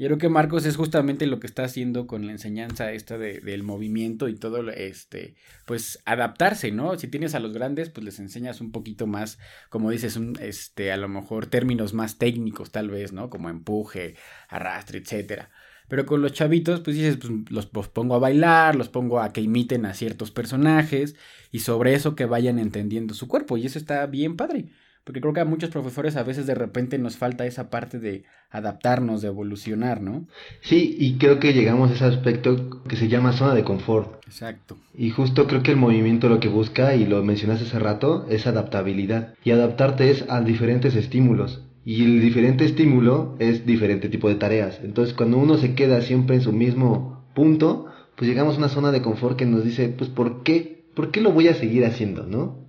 Yo 0.00 0.06
creo 0.06 0.16
que 0.16 0.30
Marcos 0.30 0.64
es 0.64 0.76
justamente 0.78 1.26
lo 1.26 1.40
que 1.40 1.46
está 1.46 1.62
haciendo 1.62 2.06
con 2.06 2.24
la 2.24 2.32
enseñanza 2.32 2.90
esta 2.90 3.18
de, 3.18 3.40
del 3.40 3.62
movimiento 3.62 4.30
y 4.30 4.34
todo, 4.34 4.66
este, 4.70 5.34
pues 5.66 6.00
adaptarse, 6.06 6.72
¿no? 6.72 6.98
Si 6.98 7.06
tienes 7.06 7.34
a 7.34 7.38
los 7.38 7.52
grandes, 7.52 7.90
pues 7.90 8.02
les 8.06 8.18
enseñas 8.18 8.62
un 8.62 8.72
poquito 8.72 9.06
más, 9.06 9.38
como 9.68 9.90
dices, 9.90 10.16
un, 10.16 10.38
este, 10.40 10.90
a 10.90 10.96
lo 10.96 11.06
mejor 11.06 11.48
términos 11.48 11.92
más 11.92 12.16
técnicos 12.16 12.72
tal 12.72 12.88
vez, 12.88 13.12
¿no? 13.12 13.28
Como 13.28 13.50
empuje, 13.50 14.16
arrastre, 14.48 15.00
etcétera. 15.00 15.50
Pero 15.86 16.06
con 16.06 16.22
los 16.22 16.32
chavitos, 16.32 16.80
pues 16.80 16.96
dices, 16.96 17.18
pues 17.18 17.34
los, 17.50 17.68
los 17.70 17.88
pongo 17.88 18.14
a 18.14 18.20
bailar, 18.20 18.76
los 18.76 18.88
pongo 18.88 19.20
a 19.20 19.34
que 19.34 19.42
imiten 19.42 19.84
a 19.84 19.92
ciertos 19.92 20.30
personajes 20.30 21.14
y 21.52 21.58
sobre 21.58 21.92
eso 21.92 22.14
que 22.14 22.24
vayan 22.24 22.58
entendiendo 22.58 23.12
su 23.12 23.28
cuerpo 23.28 23.58
y 23.58 23.66
eso 23.66 23.78
está 23.78 24.06
bien 24.06 24.38
padre. 24.38 24.70
Porque 25.10 25.22
creo 25.22 25.34
que 25.34 25.40
a 25.40 25.44
muchos 25.44 25.70
profesores 25.70 26.14
a 26.14 26.22
veces 26.22 26.46
de 26.46 26.54
repente 26.54 26.96
nos 26.96 27.16
falta 27.16 27.44
esa 27.44 27.68
parte 27.68 27.98
de 27.98 28.22
adaptarnos, 28.48 29.22
de 29.22 29.26
evolucionar, 29.26 30.00
¿no? 30.00 30.28
Sí, 30.60 30.94
y 31.00 31.18
creo 31.18 31.40
que 31.40 31.52
llegamos 31.52 31.90
a 31.90 31.94
ese 31.94 32.04
aspecto 32.04 32.80
que 32.82 32.94
se 32.94 33.08
llama 33.08 33.32
zona 33.32 33.56
de 33.56 33.64
confort. 33.64 34.24
Exacto. 34.24 34.78
Y 34.94 35.10
justo 35.10 35.48
creo 35.48 35.64
que 35.64 35.72
el 35.72 35.78
movimiento 35.78 36.28
lo 36.28 36.38
que 36.38 36.46
busca, 36.46 36.94
y 36.94 37.06
lo 37.06 37.24
mencionaste 37.24 37.64
hace 37.64 37.80
rato, 37.80 38.24
es 38.30 38.46
adaptabilidad. 38.46 39.34
Y 39.42 39.50
adaptarte 39.50 40.12
es 40.12 40.26
a 40.28 40.42
diferentes 40.42 40.94
estímulos. 40.94 41.64
Y 41.84 42.04
el 42.04 42.20
diferente 42.20 42.64
estímulo 42.64 43.34
es 43.40 43.66
diferente 43.66 44.08
tipo 44.10 44.28
de 44.28 44.36
tareas. 44.36 44.78
Entonces 44.84 45.12
cuando 45.12 45.38
uno 45.38 45.58
se 45.58 45.74
queda 45.74 46.02
siempre 46.02 46.36
en 46.36 46.42
su 46.42 46.52
mismo 46.52 47.26
punto, 47.34 47.86
pues 48.14 48.28
llegamos 48.28 48.54
a 48.54 48.58
una 48.58 48.68
zona 48.68 48.92
de 48.92 49.02
confort 49.02 49.36
que 49.36 49.44
nos 49.44 49.64
dice, 49.64 49.88
pues 49.88 50.08
¿por 50.08 50.44
qué? 50.44 50.84
¿Por 50.94 51.10
qué 51.10 51.20
lo 51.20 51.32
voy 51.32 51.48
a 51.48 51.54
seguir 51.54 51.84
haciendo, 51.84 52.26
no? 52.28 52.59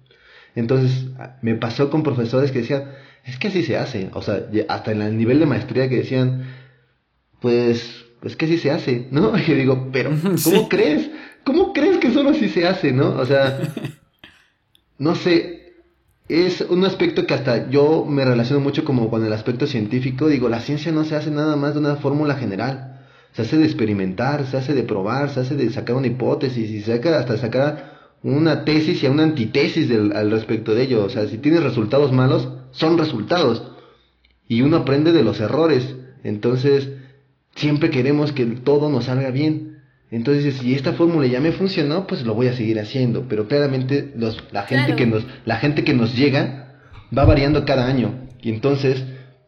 Entonces, 0.56 1.08
me 1.42 1.56
pasó 1.56 1.90
con 1.90 2.04
profesores 2.04 2.52
que 2.52 2.60
decían, 2.60 2.92
es 3.26 3.38
que 3.38 3.48
así 3.48 3.64
se 3.64 3.78
hace. 3.78 4.10
O 4.14 4.22
sea, 4.22 4.48
hasta 4.68 4.92
en 4.92 5.02
el 5.02 5.18
nivel 5.18 5.40
de 5.40 5.46
maestría 5.46 5.90
que 5.90 5.98
decían, 5.98 6.46
pues, 7.40 8.06
pues 8.20 8.36
que 8.36 8.46
así 8.46 8.58
se 8.58 8.72
hace, 8.72 9.08
¿no? 9.12 9.38
Y 9.38 9.44
yo 9.46 9.56
digo, 9.56 9.90
pero, 9.92 10.12
¿cómo 10.44 10.70
crees? 10.70 11.10
¿Cómo 11.44 11.74
crees 11.74 11.98
que 11.98 12.12
solo 12.12 12.32
así 12.32 12.50
se 12.50 12.68
hace, 12.68 12.92
no? 12.92 13.10
O 13.18 13.26
sea, 13.26 13.60
no 14.98 15.16
sé, 15.16 15.74
es 16.28 16.62
un 16.62 16.86
aspecto 16.86 17.26
que 17.26 17.34
hasta 17.34 17.70
yo 17.70 18.06
me 18.06 18.24
relaciono 18.24 18.62
mucho 18.62 18.86
como 18.86 19.10
con 19.10 19.26
el 19.26 19.34
aspecto 19.34 19.68
científico. 19.68 20.28
Digo, 20.28 20.50
la 20.50 20.62
ciencia 20.62 20.92
no 20.92 21.04
se 21.04 21.16
hace 21.16 21.32
nada 21.32 21.56
más 21.56 21.74
de 21.74 21.80
una 21.80 21.96
fórmula 21.96 22.36
general. 22.36 23.00
Se 23.34 23.44
hace 23.44 23.58
de 23.58 23.66
experimentar, 23.66 24.46
se 24.46 24.58
hace 24.58 24.74
de 24.74 24.84
probar, 24.84 25.30
se 25.30 25.40
hace 25.40 25.56
de 25.56 25.70
sacar 25.72 25.96
una 25.96 26.08
hipótesis 26.08 26.70
y 26.70 26.82
se 26.82 26.94
hasta 26.94 27.38
sacar 27.38 27.91
una 28.24 28.66
tesis 28.66 29.02
y 29.02 29.08
a 29.08 29.12
una 29.12 29.24
antitesis 29.24 29.90
del, 29.90 30.14
al 30.14 30.32
respecto 30.32 30.76
de 30.76 30.84
ello. 30.84 31.06
O 31.06 31.10
sea, 31.10 31.28
si 31.28 31.38
tienes 31.38 31.64
resultados 31.64 32.12
malos, 32.12 32.48
son 32.72 32.98
resultados. 32.98 33.64
Y 34.48 34.62
uno 34.62 34.78
aprende 34.78 35.12
de 35.12 35.24
los 35.24 35.40
errores. 35.40 35.96
Entonces, 36.24 36.90
siempre 37.56 37.90
queremos 37.90 38.32
que 38.32 38.46
todo 38.46 38.90
nos 38.90 39.06
salga 39.06 39.32
bien. 39.32 39.80
Entonces, 40.12 40.56
si 40.56 40.74
esta 40.74 40.94
fórmula 40.94 41.26
ya 41.26 41.40
me 41.40 41.54
funcionó, 41.54 42.06
pues 42.06 42.26
lo 42.26 42.36
voy 42.36 42.48
a 42.48 42.54
seguir 42.54 42.80
haciendo. 42.80 43.26
Pero 43.30 43.48
claramente 43.48 44.12
los, 44.16 44.44
la, 44.52 44.64
gente 44.64 44.96
que 44.96 45.06
nos, 45.08 45.26
la 45.46 45.56
gente 45.56 45.84
que 45.84 45.94
nos 45.94 46.16
llega 46.16 46.80
va 47.18 47.26
variando 47.26 47.66
cada 47.66 47.88
año. 47.88 48.28
Y 48.42 48.50
entonces, 48.50 49.04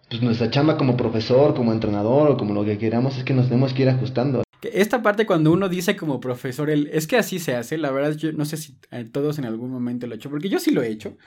pues 0.10 0.22
nuestra 0.22 0.50
chamba 0.50 0.78
como 0.78 0.96
profesor, 0.96 1.54
como 1.54 1.74
entrenador 1.74 2.32
o 2.32 2.38
como 2.38 2.54
lo 2.54 2.64
que 2.64 2.78
queramos 2.78 3.18
es 3.18 3.24
que 3.24 3.34
nos 3.34 3.50
tenemos 3.50 3.74
que 3.74 3.84
ir 3.84 3.90
ajustando. 3.90 4.44
Esta 4.72 5.02
parte 5.02 5.26
cuando 5.26 5.52
uno 5.52 5.70
dice 5.70 5.96
como 5.96 6.20
profesor, 6.20 6.70
el, 6.70 6.88
es 6.94 7.08
que 7.08 7.18
así 7.18 7.40
se 7.40 7.56
hace, 7.56 7.78
la 7.78 7.92
verdad 7.92 8.16
yo 8.16 8.32
no 8.32 8.46
sé 8.46 8.58
si 8.58 8.78
eh, 8.92 9.04
todos 9.04 9.40
en 9.40 9.46
algún 9.46 9.72
momento 9.72 10.08
lo 10.08 10.14
he 10.14 10.18
hecho, 10.18 10.30
porque 10.30 10.50
yo 10.50 10.60
sí 10.60 10.72
lo 10.72 10.82
he 10.82 10.90
hecho. 10.90 11.18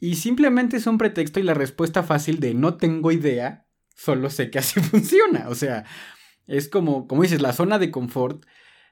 Y 0.00 0.16
simplemente 0.16 0.76
es 0.76 0.86
un 0.86 0.98
pretexto 0.98 1.38
y 1.38 1.44
la 1.44 1.54
respuesta 1.54 2.02
fácil 2.02 2.40
de 2.40 2.54
no 2.54 2.74
tengo 2.74 3.12
idea, 3.12 3.66
solo 3.94 4.30
sé 4.30 4.50
que 4.50 4.58
así 4.58 4.80
funciona. 4.80 5.48
O 5.48 5.54
sea, 5.54 5.84
es 6.46 6.68
como, 6.68 7.06
como 7.06 7.22
dices, 7.22 7.40
la 7.40 7.52
zona 7.52 7.78
de 7.78 7.90
confort. 7.90 8.44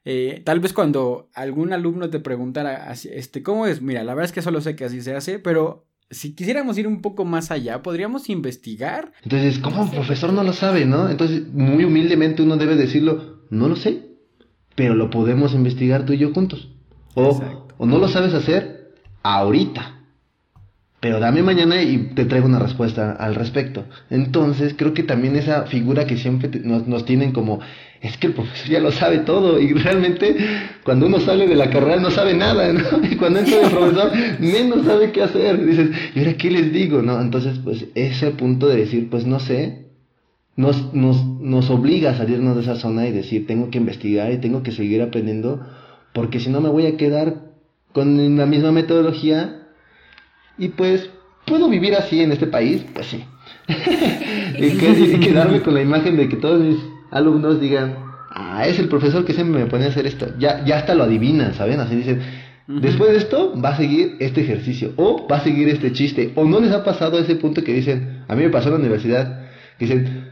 Eh, 0.04 0.40
tal 0.44 0.60
vez 0.60 0.72
cuando 0.72 1.28
algún 1.34 1.72
alumno 1.72 2.08
te 2.10 2.20
preguntara, 2.20 2.92
este, 2.92 3.42
¿cómo 3.42 3.66
es? 3.66 3.82
Mira, 3.82 4.04
la 4.04 4.14
verdad 4.14 4.26
es 4.26 4.32
que 4.32 4.42
solo 4.42 4.60
sé 4.60 4.76
que 4.76 4.84
así 4.84 5.02
se 5.02 5.14
hace, 5.14 5.38
pero 5.38 5.86
si 6.10 6.34
quisiéramos 6.34 6.76
ir 6.78 6.86
un 6.86 7.02
poco 7.02 7.24
más 7.24 7.50
allá, 7.50 7.82
podríamos 7.82 8.28
investigar. 8.28 9.12
Entonces, 9.22 9.58
¿cómo 9.58 9.82
un 9.82 9.90
profesor 9.90 10.32
no 10.32 10.42
lo 10.42 10.52
sabe, 10.52 10.84
no? 10.84 11.08
Entonces, 11.08 11.46
muy 11.52 11.84
humildemente 11.84 12.42
uno 12.42 12.56
debe 12.56 12.76
decirlo, 12.76 13.39
no 13.50 13.68
lo 13.68 13.76
sé, 13.76 14.02
pero 14.74 14.94
lo 14.94 15.10
podemos 15.10 15.54
investigar 15.54 16.06
tú 16.06 16.12
y 16.12 16.18
yo 16.18 16.32
juntos. 16.32 16.68
O, 17.14 17.40
o 17.76 17.86
no 17.86 17.98
lo 17.98 18.08
sabes 18.08 18.32
hacer 18.34 18.94
ahorita, 19.22 20.00
pero 21.00 21.18
dame 21.18 21.42
mañana 21.42 21.82
y 21.82 22.10
te 22.14 22.26
traigo 22.26 22.46
una 22.46 22.58
respuesta 22.58 23.12
al 23.12 23.34
respecto. 23.34 23.86
Entonces, 24.10 24.74
creo 24.76 24.92
que 24.92 25.02
también 25.02 25.34
esa 25.34 25.64
figura 25.64 26.06
que 26.06 26.18
siempre 26.18 26.50
nos, 26.62 26.86
nos, 26.86 27.06
tienen 27.06 27.32
como, 27.32 27.60
es 28.02 28.18
que 28.18 28.26
el 28.26 28.34
profesor 28.34 28.68
ya 28.68 28.80
lo 28.80 28.92
sabe 28.92 29.20
todo, 29.20 29.58
y 29.58 29.72
realmente 29.72 30.36
cuando 30.84 31.06
uno 31.06 31.18
sale 31.18 31.48
de 31.48 31.56
la 31.56 31.70
carrera 31.70 31.96
no 31.96 32.10
sabe 32.10 32.34
nada, 32.34 32.70
¿no? 32.74 32.82
Y 33.10 33.16
cuando 33.16 33.38
entra 33.38 33.62
el 33.62 33.70
profesor, 33.70 34.12
menos 34.40 34.84
sabe 34.84 35.10
qué 35.10 35.22
hacer. 35.22 35.64
dices, 35.64 35.88
¿y 36.14 36.18
ahora 36.18 36.34
qué 36.34 36.50
les 36.50 36.70
digo? 36.70 37.00
¿No? 37.00 37.18
Entonces, 37.18 37.58
pues 37.64 37.86
ese 37.94 38.32
punto 38.32 38.68
de 38.68 38.76
decir, 38.76 39.08
pues 39.08 39.26
no 39.26 39.40
sé, 39.40 39.89
nos, 40.56 40.92
nos, 40.92 41.24
nos 41.24 41.70
obliga 41.70 42.10
a 42.10 42.16
salirnos 42.16 42.56
de 42.56 42.62
esa 42.62 42.76
zona 42.76 43.06
y 43.06 43.12
decir, 43.12 43.46
tengo 43.46 43.70
que 43.70 43.78
investigar 43.78 44.32
y 44.32 44.38
tengo 44.38 44.62
que 44.62 44.72
seguir 44.72 45.02
aprendiendo, 45.02 45.60
porque 46.12 46.40
si 46.40 46.50
no 46.50 46.60
me 46.60 46.68
voy 46.68 46.86
a 46.86 46.96
quedar 46.96 47.50
con 47.92 48.36
la 48.36 48.46
misma 48.46 48.72
metodología 48.72 49.68
y 50.58 50.68
pues, 50.68 51.10
¿puedo 51.46 51.68
vivir 51.68 51.94
así 51.94 52.20
en 52.20 52.32
este 52.32 52.46
país? 52.46 52.84
Pues 52.94 53.06
sí. 53.06 53.24
y, 54.58 55.20
quedarme 55.20 55.62
con 55.62 55.74
la 55.74 55.82
imagen 55.82 56.16
de 56.16 56.28
que 56.28 56.36
todos 56.36 56.60
mis 56.60 56.76
alumnos 57.10 57.60
digan, 57.60 57.96
ah, 58.30 58.66
es 58.66 58.78
el 58.78 58.88
profesor 58.88 59.24
que 59.24 59.32
siempre 59.32 59.64
me 59.64 59.70
pone 59.70 59.86
a 59.86 59.88
hacer 59.88 60.06
esto. 60.06 60.26
Ya, 60.38 60.64
ya 60.64 60.78
hasta 60.78 60.94
lo 60.94 61.04
adivinan, 61.04 61.54
¿saben? 61.54 61.80
Así 61.80 61.96
dicen, 61.96 62.20
después 62.68 63.12
de 63.12 63.18
esto 63.18 63.58
va 63.60 63.70
a 63.70 63.76
seguir 63.76 64.16
este 64.20 64.42
ejercicio, 64.42 64.92
o 64.96 65.26
va 65.26 65.38
a 65.38 65.44
seguir 65.44 65.68
este 65.68 65.92
chiste, 65.92 66.32
o 66.34 66.44
no 66.44 66.60
les 66.60 66.72
ha 66.72 66.84
pasado 66.84 67.18
ese 67.18 67.36
punto 67.36 67.64
que 67.64 67.72
dicen, 67.72 68.24
a 68.28 68.36
mí 68.36 68.42
me 68.42 68.50
pasó 68.50 68.68
en 68.68 68.74
la 68.74 68.80
universidad, 68.80 69.46
que 69.78 69.86
dicen, 69.86 70.29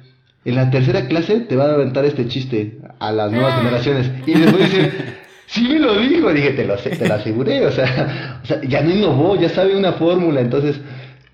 en 0.48 0.54
la 0.54 0.70
tercera 0.70 1.06
clase 1.06 1.40
te 1.40 1.56
va 1.56 1.64
a 1.64 1.74
aventar 1.74 2.04
este 2.04 2.26
chiste 2.26 2.78
a 2.98 3.12
las 3.12 3.30
nuevas 3.30 3.54
ah. 3.54 3.58
generaciones. 3.58 4.10
Y 4.26 4.32
después 4.32 4.70
dicen, 4.70 4.92
sí 5.46 5.68
me 5.68 5.78
lo 5.78 5.98
dijo, 6.00 6.32
dije, 6.32 6.50
te 6.50 6.64
lo, 6.64 6.76
te 6.76 7.06
lo 7.06 7.14
aseguré, 7.14 7.66
o 7.66 7.70
sea, 7.70 8.40
o 8.42 8.46
sea, 8.46 8.60
ya 8.62 8.82
no 8.82 8.90
innovó, 8.90 9.36
ya 9.36 9.50
sabe 9.50 9.76
una 9.76 9.92
fórmula, 9.92 10.40
entonces 10.40 10.80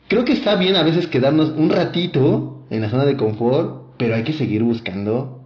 creo 0.09 0.25
que 0.25 0.33
está 0.33 0.56
bien 0.56 0.76
a 0.76 0.83
veces 0.83 1.06
quedarnos 1.06 1.50
un 1.56 1.71
ratito 1.71 2.66
en 2.71 2.83
la 2.83 2.90
zona 2.90 3.04
de 3.04 3.16
confort, 3.16 3.94
pero 3.99 4.14
hay 4.14 4.25
que 4.25 4.33
seguir 4.33 4.62
buscando 4.62 5.44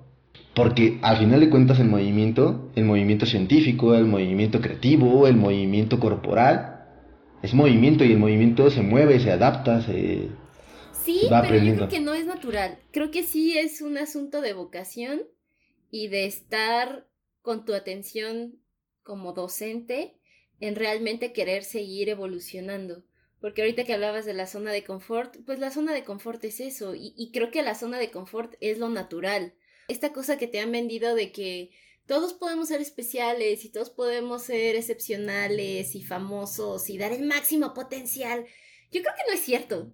porque 0.55 0.99
al 1.03 1.19
final 1.19 1.41
de 1.41 1.51
cuentas 1.51 1.79
el 1.79 1.89
movimiento, 1.89 2.71
el 2.75 2.85
movimiento 2.85 3.27
científico, 3.27 3.95
el 3.95 4.07
movimiento 4.07 4.61
creativo, 4.61 5.29
el 5.29 5.37
movimiento 5.37 6.01
corporal, 6.01 6.87
es 7.43 7.55
movimiento 7.55 8.05
y 8.05 8.13
el 8.13 8.19
movimiento 8.19 8.71
se 8.71 8.83
mueve, 8.83 9.21
se 9.21 9.31
adapta, 9.31 9.83
se... 9.83 10.29
Sí, 11.05 11.23
pero 11.29 11.57
yo 11.57 11.75
creo 11.75 11.89
que 11.89 12.01
no 12.01 12.15
es 12.15 12.27
natural. 12.27 12.79
Creo 12.91 13.11
que 13.11 13.23
sí 13.23 13.57
es 13.57 13.81
un 13.81 13.99
asunto 13.99 14.41
de 14.41 14.53
vocación 14.53 15.23
y 15.91 16.09
de 16.09 16.27
estar 16.27 17.07
con 17.43 17.65
tu 17.65 17.75
atención 17.75 18.61
como 19.03 19.33
docente 19.33 20.19
en 20.61 20.77
realmente 20.77 21.33
querer 21.33 21.65
seguir 21.65 22.09
evolucionando. 22.09 23.05
Porque 23.41 23.63
ahorita 23.63 23.85
que 23.85 23.95
hablabas 23.95 24.27
de 24.27 24.35
la 24.35 24.47
zona 24.47 24.73
de 24.73 24.85
confort, 24.85 25.37
pues 25.47 25.59
la 25.61 25.71
zona 25.71 25.95
de 25.95 26.05
confort 26.05 26.43
es 26.45 26.61
eso, 26.61 26.95
y, 26.95 27.31
creo 27.33 27.51
que 27.51 27.63
la 27.63 27.77
zona 27.77 27.99
de 27.99 28.11
confort 28.11 28.55
es 28.61 28.79
lo 28.79 28.89
natural. 28.89 29.55
Esta 29.87 30.13
cosa 30.13 30.39
que 30.39 30.49
te 30.49 30.61
han 30.61 30.73
vendido 30.73 31.15
de 31.15 31.31
que 31.31 31.71
todos 32.07 32.33
podemos 32.33 32.69
ser 32.69 32.81
especiales 32.81 33.65
y 33.65 33.71
todos 33.71 33.91
podemos 33.91 34.43
ser 34.43 34.75
excepcionales 34.75 35.95
y 35.95 36.03
famosos 36.03 36.91
y 36.91 36.99
dar 36.99 37.13
el 37.13 37.25
máximo 37.25 37.75
potencial, 37.75 38.45
yo 38.91 39.03
creo 39.03 39.15
que 39.15 39.31
no 39.31 39.35
es 39.35 39.41
cierto. 39.41 39.93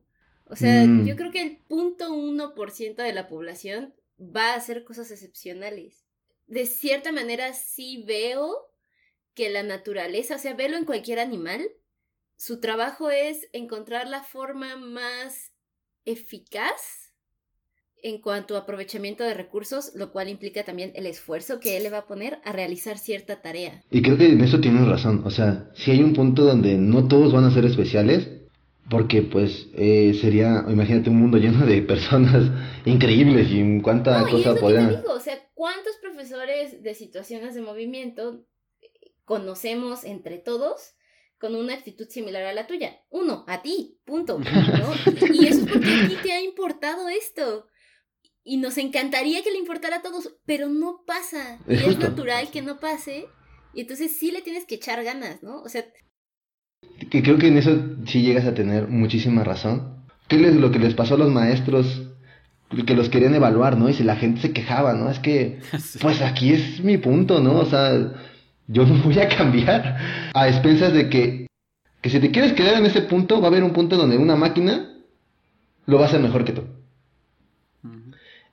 O 0.55 0.57
sea, 0.57 0.87
mm. 0.87 1.05
yo 1.05 1.17
creo 1.17 1.33
que 1.33 1.43
el 1.43 1.57
punto 1.67 2.15
uno 2.15 2.55
por 2.55 2.71
ciento 2.71 3.03
de 3.03 3.13
la 3.13 3.27
población 3.27 3.93
va 4.21 4.53
a 4.53 4.55
hacer 4.55 4.85
cosas 4.85 5.11
excepcionales. 5.11 6.05
De 6.47 6.67
cierta 6.67 7.11
manera 7.11 7.53
sí 7.55 8.05
veo 8.07 8.71
que 9.35 9.51
la 9.51 9.65
naturaleza, 9.65 10.37
o 10.37 10.39
sea, 10.39 10.55
velo 10.55 10.77
en 10.77 10.85
cualquier 10.85 11.19
animal, 11.19 11.61
su 12.37 12.61
trabajo 12.61 13.11
es 13.11 13.49
encontrar 13.53 14.07
la 14.07 14.23
forma 14.23 14.77
más 14.77 15.51
eficaz 16.05 17.13
en 18.01 18.21
cuanto 18.21 18.55
a 18.55 18.61
aprovechamiento 18.61 19.25
de 19.25 19.35
recursos, 19.35 19.91
lo 19.97 20.13
cual 20.13 20.29
implica 20.29 20.63
también 20.63 20.93
el 20.95 21.07
esfuerzo 21.07 21.59
que 21.59 21.77
él 21.77 21.83
le 21.83 21.91
va 21.91 21.99
a 21.99 22.07
poner 22.07 22.39
a 22.45 22.53
realizar 22.53 22.97
cierta 22.97 23.43
tarea. 23.43 23.83
Y 23.91 24.03
creo 24.03 24.17
que 24.17 24.27
en 24.27 24.41
eso 24.41 24.61
tienes 24.61 24.87
razón, 24.87 25.23
o 25.25 25.31
sea, 25.31 25.73
si 25.75 25.91
hay 25.91 26.01
un 26.01 26.13
punto 26.13 26.45
donde 26.45 26.77
no 26.77 27.09
todos 27.09 27.33
van 27.33 27.43
a 27.43 27.51
ser 27.51 27.65
especiales, 27.65 28.44
porque 28.91 29.23
pues 29.23 29.69
eh, 29.75 30.17
sería, 30.21 30.65
imagínate 30.69 31.11
un 31.11 31.17
mundo 31.17 31.39
lleno 31.39 31.65
de 31.67 31.83
personas 31.95 32.51
increíbles 32.85 33.49
y 33.51 33.81
cuánta 33.81 34.21
no, 34.21 34.31
cosa 34.31 34.55
podrían... 34.55 35.03
o 35.09 35.21
sea, 35.21 35.39
¿cuántos 35.55 35.97
profesores 36.03 36.83
de 36.83 36.95
situaciones 36.95 37.55
de 37.55 37.63
movimiento 37.63 38.45
conocemos 39.25 40.05
entre 40.05 40.39
todos 40.39 40.95
con 41.39 41.55
una 41.57 41.75
actitud 41.75 42.09
similar 42.09 42.45
a 42.45 42.55
la 42.55 42.67
tuya. 42.67 43.03
Uno, 43.11 43.45
a 43.47 43.61
ti, 43.63 44.01
punto. 44.05 44.41
Y 45.33 45.47
eso 45.47 45.61
es 45.61 45.71
porque 45.71 45.91
a 45.91 46.09
ti 46.09 46.17
te 46.23 46.33
ha 46.33 46.43
importado 46.43 47.09
esto. 47.09 47.67
Y 48.45 48.59
nos 48.59 48.79
encantaría 48.79 49.43
que 49.43 49.51
le 49.51 49.59
importara 49.59 49.97
a 49.97 50.03
todos, 50.03 50.35
pero 50.45 50.69
no 50.69 51.03
pasa. 51.07 51.59
Y 51.69 51.75
es 51.75 51.99
natural 51.99 52.51
que 52.51 52.63
no 52.63 52.79
pase. 52.79 53.27
Y 53.73 53.83
entonces 53.83 54.17
sí 54.17 54.31
le 54.31 54.43
tienes 54.43 54.65
que 54.65 54.77
echar 54.77 55.03
ganas, 55.05 55.43
¿no? 55.43 55.61
O 55.63 55.69
sea... 55.69 55.85
Que 57.11 57.23
creo 57.23 57.39
que 57.39 57.49
en 57.49 57.59
eso 57.59 57.77
sí 58.07 58.23
llegas 58.23 58.47
a 58.47 58.55
tener 58.55 58.89
muchísima 58.89 59.45
razón. 59.45 59.95
¿Qué 60.29 60.37
es 60.37 60.55
lo 60.55 60.71
que 60.71 60.79
les 60.79 60.95
pasó 60.95 61.15
a 61.15 61.19
los 61.19 61.31
maestros? 61.31 62.03
Que 62.87 62.95
los 62.95 63.09
querían 63.09 63.35
evaluar, 63.35 63.77
¿no? 63.77 63.89
Y 63.89 63.95
si 63.95 64.05
la 64.05 64.17
gente 64.17 64.41
se 64.41 64.53
quejaba, 64.53 64.95
¿no? 64.95 65.11
Es 65.11 65.19
que, 65.19 65.61
pues 66.01 66.23
aquí 66.23 66.53
es 66.53 66.83
mi 66.83 66.97
punto, 66.99 67.41
¿no? 67.41 67.59
O 67.59 67.67
sea, 67.67 67.93
yo 68.67 68.87
no 68.87 68.95
voy 69.03 69.19
a 69.19 69.29
cambiar 69.29 69.99
a 70.33 70.49
expensas 70.49 70.93
de 70.93 71.09
que, 71.09 71.47
que 72.01 72.11
si 72.11 72.21
te 72.21 72.31
quieres 72.31 72.53
quedar 72.55 72.79
en 72.79 72.87
ese 72.87 73.03
punto, 73.03 73.41
va 73.41 73.47
a 73.47 73.51
haber 73.51 73.63
un 73.63 73.73
punto 73.73 73.97
donde 73.97 74.17
una 74.17 74.37
máquina 74.37 74.91
lo 75.87 75.99
va 75.99 76.05
a 76.05 76.09
hacer 76.09 76.21
mejor 76.21 76.45
que 76.45 76.53
tú. 76.53 76.63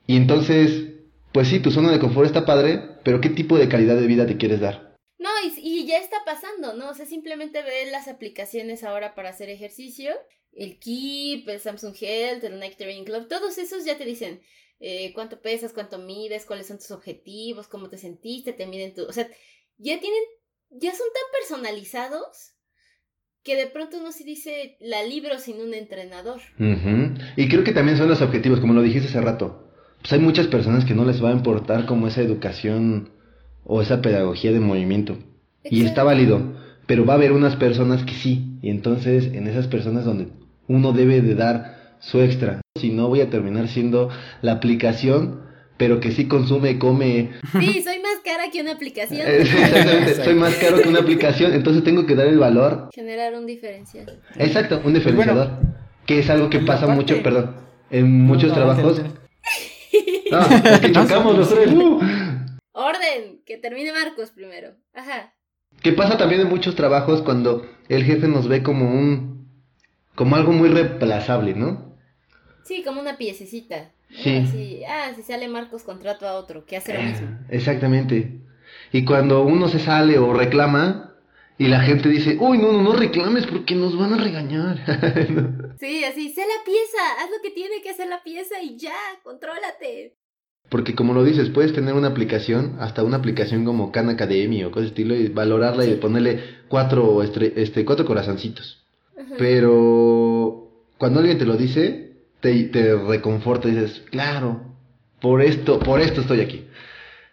Y 0.06 0.16
entonces, 0.16 0.88
pues 1.32 1.48
sí, 1.48 1.60
tu 1.60 1.70
zona 1.70 1.90
de 1.90 1.98
confort 1.98 2.26
está 2.26 2.44
padre, 2.44 2.82
pero 3.04 3.20
¿qué 3.20 3.30
tipo 3.30 3.56
de 3.56 3.68
calidad 3.68 3.96
de 3.96 4.06
vida 4.06 4.26
te 4.26 4.36
quieres 4.36 4.60
dar? 4.60 4.91
No, 5.22 5.28
y, 5.56 5.86
ya 5.86 5.98
está 5.98 6.16
pasando, 6.26 6.74
¿no? 6.74 6.90
O 6.90 6.94
sea, 6.94 7.06
simplemente 7.06 7.62
ve 7.62 7.90
las 7.90 8.08
aplicaciones 8.08 8.82
ahora 8.82 9.14
para 9.14 9.28
hacer 9.28 9.50
ejercicio, 9.50 10.12
el 10.52 10.80
Keep, 10.80 11.48
el 11.48 11.60
Samsung 11.60 11.94
Health, 12.00 12.42
el 12.42 12.76
Training 12.76 13.04
Club, 13.04 13.28
todos 13.28 13.56
esos 13.58 13.84
ya 13.84 13.96
te 13.96 14.04
dicen 14.04 14.42
eh, 14.80 15.12
cuánto 15.14 15.40
pesas, 15.40 15.72
cuánto 15.72 15.98
mides, 15.98 16.44
cuáles 16.44 16.66
son 16.66 16.78
tus 16.78 16.90
objetivos, 16.90 17.68
cómo 17.68 17.88
te 17.88 17.98
sentiste, 17.98 18.52
te 18.52 18.66
miden 18.66 18.94
tu... 18.94 19.04
O 19.04 19.12
sea, 19.12 19.28
ya 19.78 20.00
tienen, 20.00 20.22
ya 20.70 20.90
son 20.90 21.06
tan 21.14 21.40
personalizados 21.40 22.54
que 23.44 23.54
de 23.54 23.68
pronto 23.68 24.00
no 24.00 24.10
se 24.10 24.24
dice 24.24 24.76
la 24.80 25.04
libro 25.04 25.38
sin 25.38 25.60
un 25.60 25.72
entrenador. 25.74 26.40
Y 27.36 27.48
creo 27.48 27.62
que 27.62 27.72
también 27.72 27.96
son 27.96 28.08
los 28.08 28.22
objetivos, 28.22 28.58
como 28.58 28.74
lo 28.74 28.82
dijiste 28.82 29.08
hace 29.08 29.20
rato. 29.20 29.72
Pues 30.00 30.12
hay 30.12 30.18
muchas 30.18 30.48
personas 30.48 30.84
que 30.84 30.94
no 30.94 31.04
les 31.04 31.22
va 31.22 31.30
a 31.30 31.34
importar 31.34 31.86
como 31.86 32.08
esa 32.08 32.22
educación 32.22 33.21
o 33.64 33.82
esa 33.82 34.02
pedagogía 34.02 34.52
de 34.52 34.60
movimiento. 34.60 35.18
Y 35.64 35.84
está 35.84 36.02
válido, 36.02 36.54
pero 36.86 37.06
va 37.06 37.14
a 37.14 37.16
haber 37.16 37.32
unas 37.32 37.56
personas 37.56 38.04
que 38.04 38.14
sí. 38.14 38.58
Y 38.62 38.70
entonces 38.70 39.32
en 39.32 39.46
esas 39.46 39.66
personas 39.66 40.04
donde 40.04 40.28
uno 40.68 40.92
debe 40.92 41.20
de 41.20 41.34
dar 41.34 41.96
su 42.00 42.20
extra. 42.20 42.60
Si 42.78 42.90
no 42.90 43.08
voy 43.08 43.20
a 43.20 43.30
terminar 43.30 43.68
siendo 43.68 44.08
la 44.40 44.52
aplicación 44.52 45.42
pero 45.82 45.98
que 45.98 46.12
sí 46.12 46.28
consume, 46.28 46.78
come. 46.78 47.30
Sí, 47.58 47.82
soy 47.82 47.98
más 47.98 48.20
cara 48.24 48.50
que 48.52 48.60
una 48.60 48.70
aplicación. 48.70 49.22
Exactamente, 49.26 50.14
soy 50.14 50.34
más 50.34 50.54
caro 50.54 50.80
que 50.80 50.88
una 50.88 51.00
aplicación, 51.00 51.52
entonces 51.54 51.82
tengo 51.82 52.06
que 52.06 52.14
dar 52.14 52.28
el 52.28 52.38
valor. 52.38 52.88
Generar 52.94 53.34
un 53.34 53.46
diferencial. 53.46 54.20
Exacto, 54.36 54.80
un 54.84 54.94
diferenciador. 54.94 55.50
que 56.06 56.20
es 56.20 56.30
algo 56.30 56.50
que 56.50 56.60
pasa 56.60 56.86
mucho, 56.86 57.20
perdón, 57.22 57.56
en 57.90 58.08
muchos 58.22 58.52
trabajos. 58.52 59.02
Ah, 60.30 60.62
es 60.72 60.80
que 60.80 60.92
chocamos 60.92 61.36
los 61.36 61.48
tres. 61.48 61.72
Uh. 61.72 62.00
Orden, 62.72 63.42
que 63.44 63.58
termine 63.58 63.92
Marcos 63.92 64.30
primero. 64.30 64.74
Ajá. 64.92 65.34
¿Qué 65.82 65.92
pasa 65.92 66.18
también 66.18 66.42
en 66.42 66.48
muchos 66.48 66.74
trabajos 66.74 67.22
cuando 67.22 67.66
el 67.88 68.04
jefe 68.04 68.28
nos 68.28 68.48
ve 68.48 68.62
como 68.62 68.90
un 68.90 69.32
como 70.14 70.36
algo 70.36 70.52
muy 70.52 70.68
reemplazable, 70.68 71.54
¿no? 71.54 71.96
Sí, 72.64 72.82
como 72.84 73.00
una 73.00 73.16
piececita. 73.16 73.92
Sí. 74.10 74.82
ah, 74.86 75.12
si 75.16 75.22
sale 75.22 75.48
Marcos, 75.48 75.82
contrato 75.84 76.28
a 76.28 76.34
otro, 76.34 76.66
que 76.66 76.76
hace 76.76 76.92
lo 76.92 77.02
mismo. 77.02 77.28
Exactamente. 77.48 78.40
Y 78.92 79.04
cuando 79.04 79.42
uno 79.42 79.68
se 79.68 79.78
sale 79.78 80.18
o 80.18 80.34
reclama, 80.34 81.12
y 81.58 81.68
la 81.68 81.80
gente 81.80 82.08
dice, 82.08 82.36
uy, 82.40 82.58
no, 82.58 82.72
no, 82.72 82.82
no 82.82 82.92
reclames 82.92 83.46
porque 83.46 83.74
nos 83.74 83.96
van 83.98 84.14
a 84.14 84.16
regañar. 84.18 84.78
sí, 85.80 86.04
así, 86.04 86.30
sé 86.32 86.40
la 86.40 86.64
pieza, 86.64 86.98
haz 87.20 87.30
lo 87.30 87.40
que 87.42 87.50
tiene 87.50 87.80
que 87.82 87.90
hacer 87.90 88.08
la 88.08 88.22
pieza 88.22 88.60
y 88.62 88.76
ya, 88.76 88.96
contrólate. 89.22 90.16
Porque 90.72 90.94
como 90.94 91.12
lo 91.12 91.22
dices, 91.22 91.50
puedes 91.50 91.74
tener 91.74 91.92
una 91.92 92.08
aplicación, 92.08 92.76
hasta 92.80 93.04
una 93.04 93.18
aplicación 93.18 93.66
como 93.66 93.92
Khan 93.92 94.08
Academy 94.08 94.64
o 94.64 94.70
cosas 94.70 94.88
estilo, 94.88 95.14
y 95.14 95.28
valorarla 95.28 95.84
y 95.84 95.96
ponerle 95.96 96.40
cuatro, 96.68 97.22
este, 97.22 97.84
cuatro 97.84 98.06
corazoncitos. 98.06 98.82
Pero 99.36 100.70
cuando 100.96 101.20
alguien 101.20 101.36
te 101.36 101.44
lo 101.44 101.58
dice, 101.58 102.12
te, 102.40 102.64
te 102.64 102.96
reconforta 102.96 103.68
y 103.68 103.72
dices, 103.72 104.02
claro, 104.10 104.62
por 105.20 105.42
esto, 105.42 105.78
por 105.78 106.00
esto 106.00 106.22
estoy 106.22 106.40
aquí. 106.40 106.64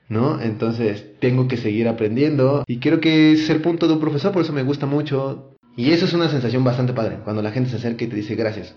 ¿No? 0.09 0.41
Entonces, 0.41 1.05
tengo 1.21 1.47
que 1.47 1.55
seguir 1.55 1.87
aprendiendo. 1.87 2.65
Y 2.67 2.79
creo 2.79 2.99
que 2.99 3.31
es 3.31 3.49
el 3.49 3.61
punto 3.61 3.87
de 3.87 3.93
un 3.93 4.01
profesor, 4.01 4.33
por 4.33 4.41
eso 4.41 4.51
me 4.51 4.63
gusta 4.63 4.85
mucho. 4.85 5.55
Y 5.77 5.91
eso 5.91 6.03
es 6.03 6.11
una 6.11 6.27
sensación 6.27 6.65
bastante 6.65 6.91
padre, 6.91 7.19
cuando 7.23 7.41
la 7.41 7.51
gente 7.51 7.69
se 7.69 7.77
acerca 7.77 8.03
y 8.03 8.07
te 8.07 8.17
dice 8.17 8.35
gracias. 8.35 8.75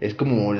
Es 0.00 0.14
como 0.14 0.54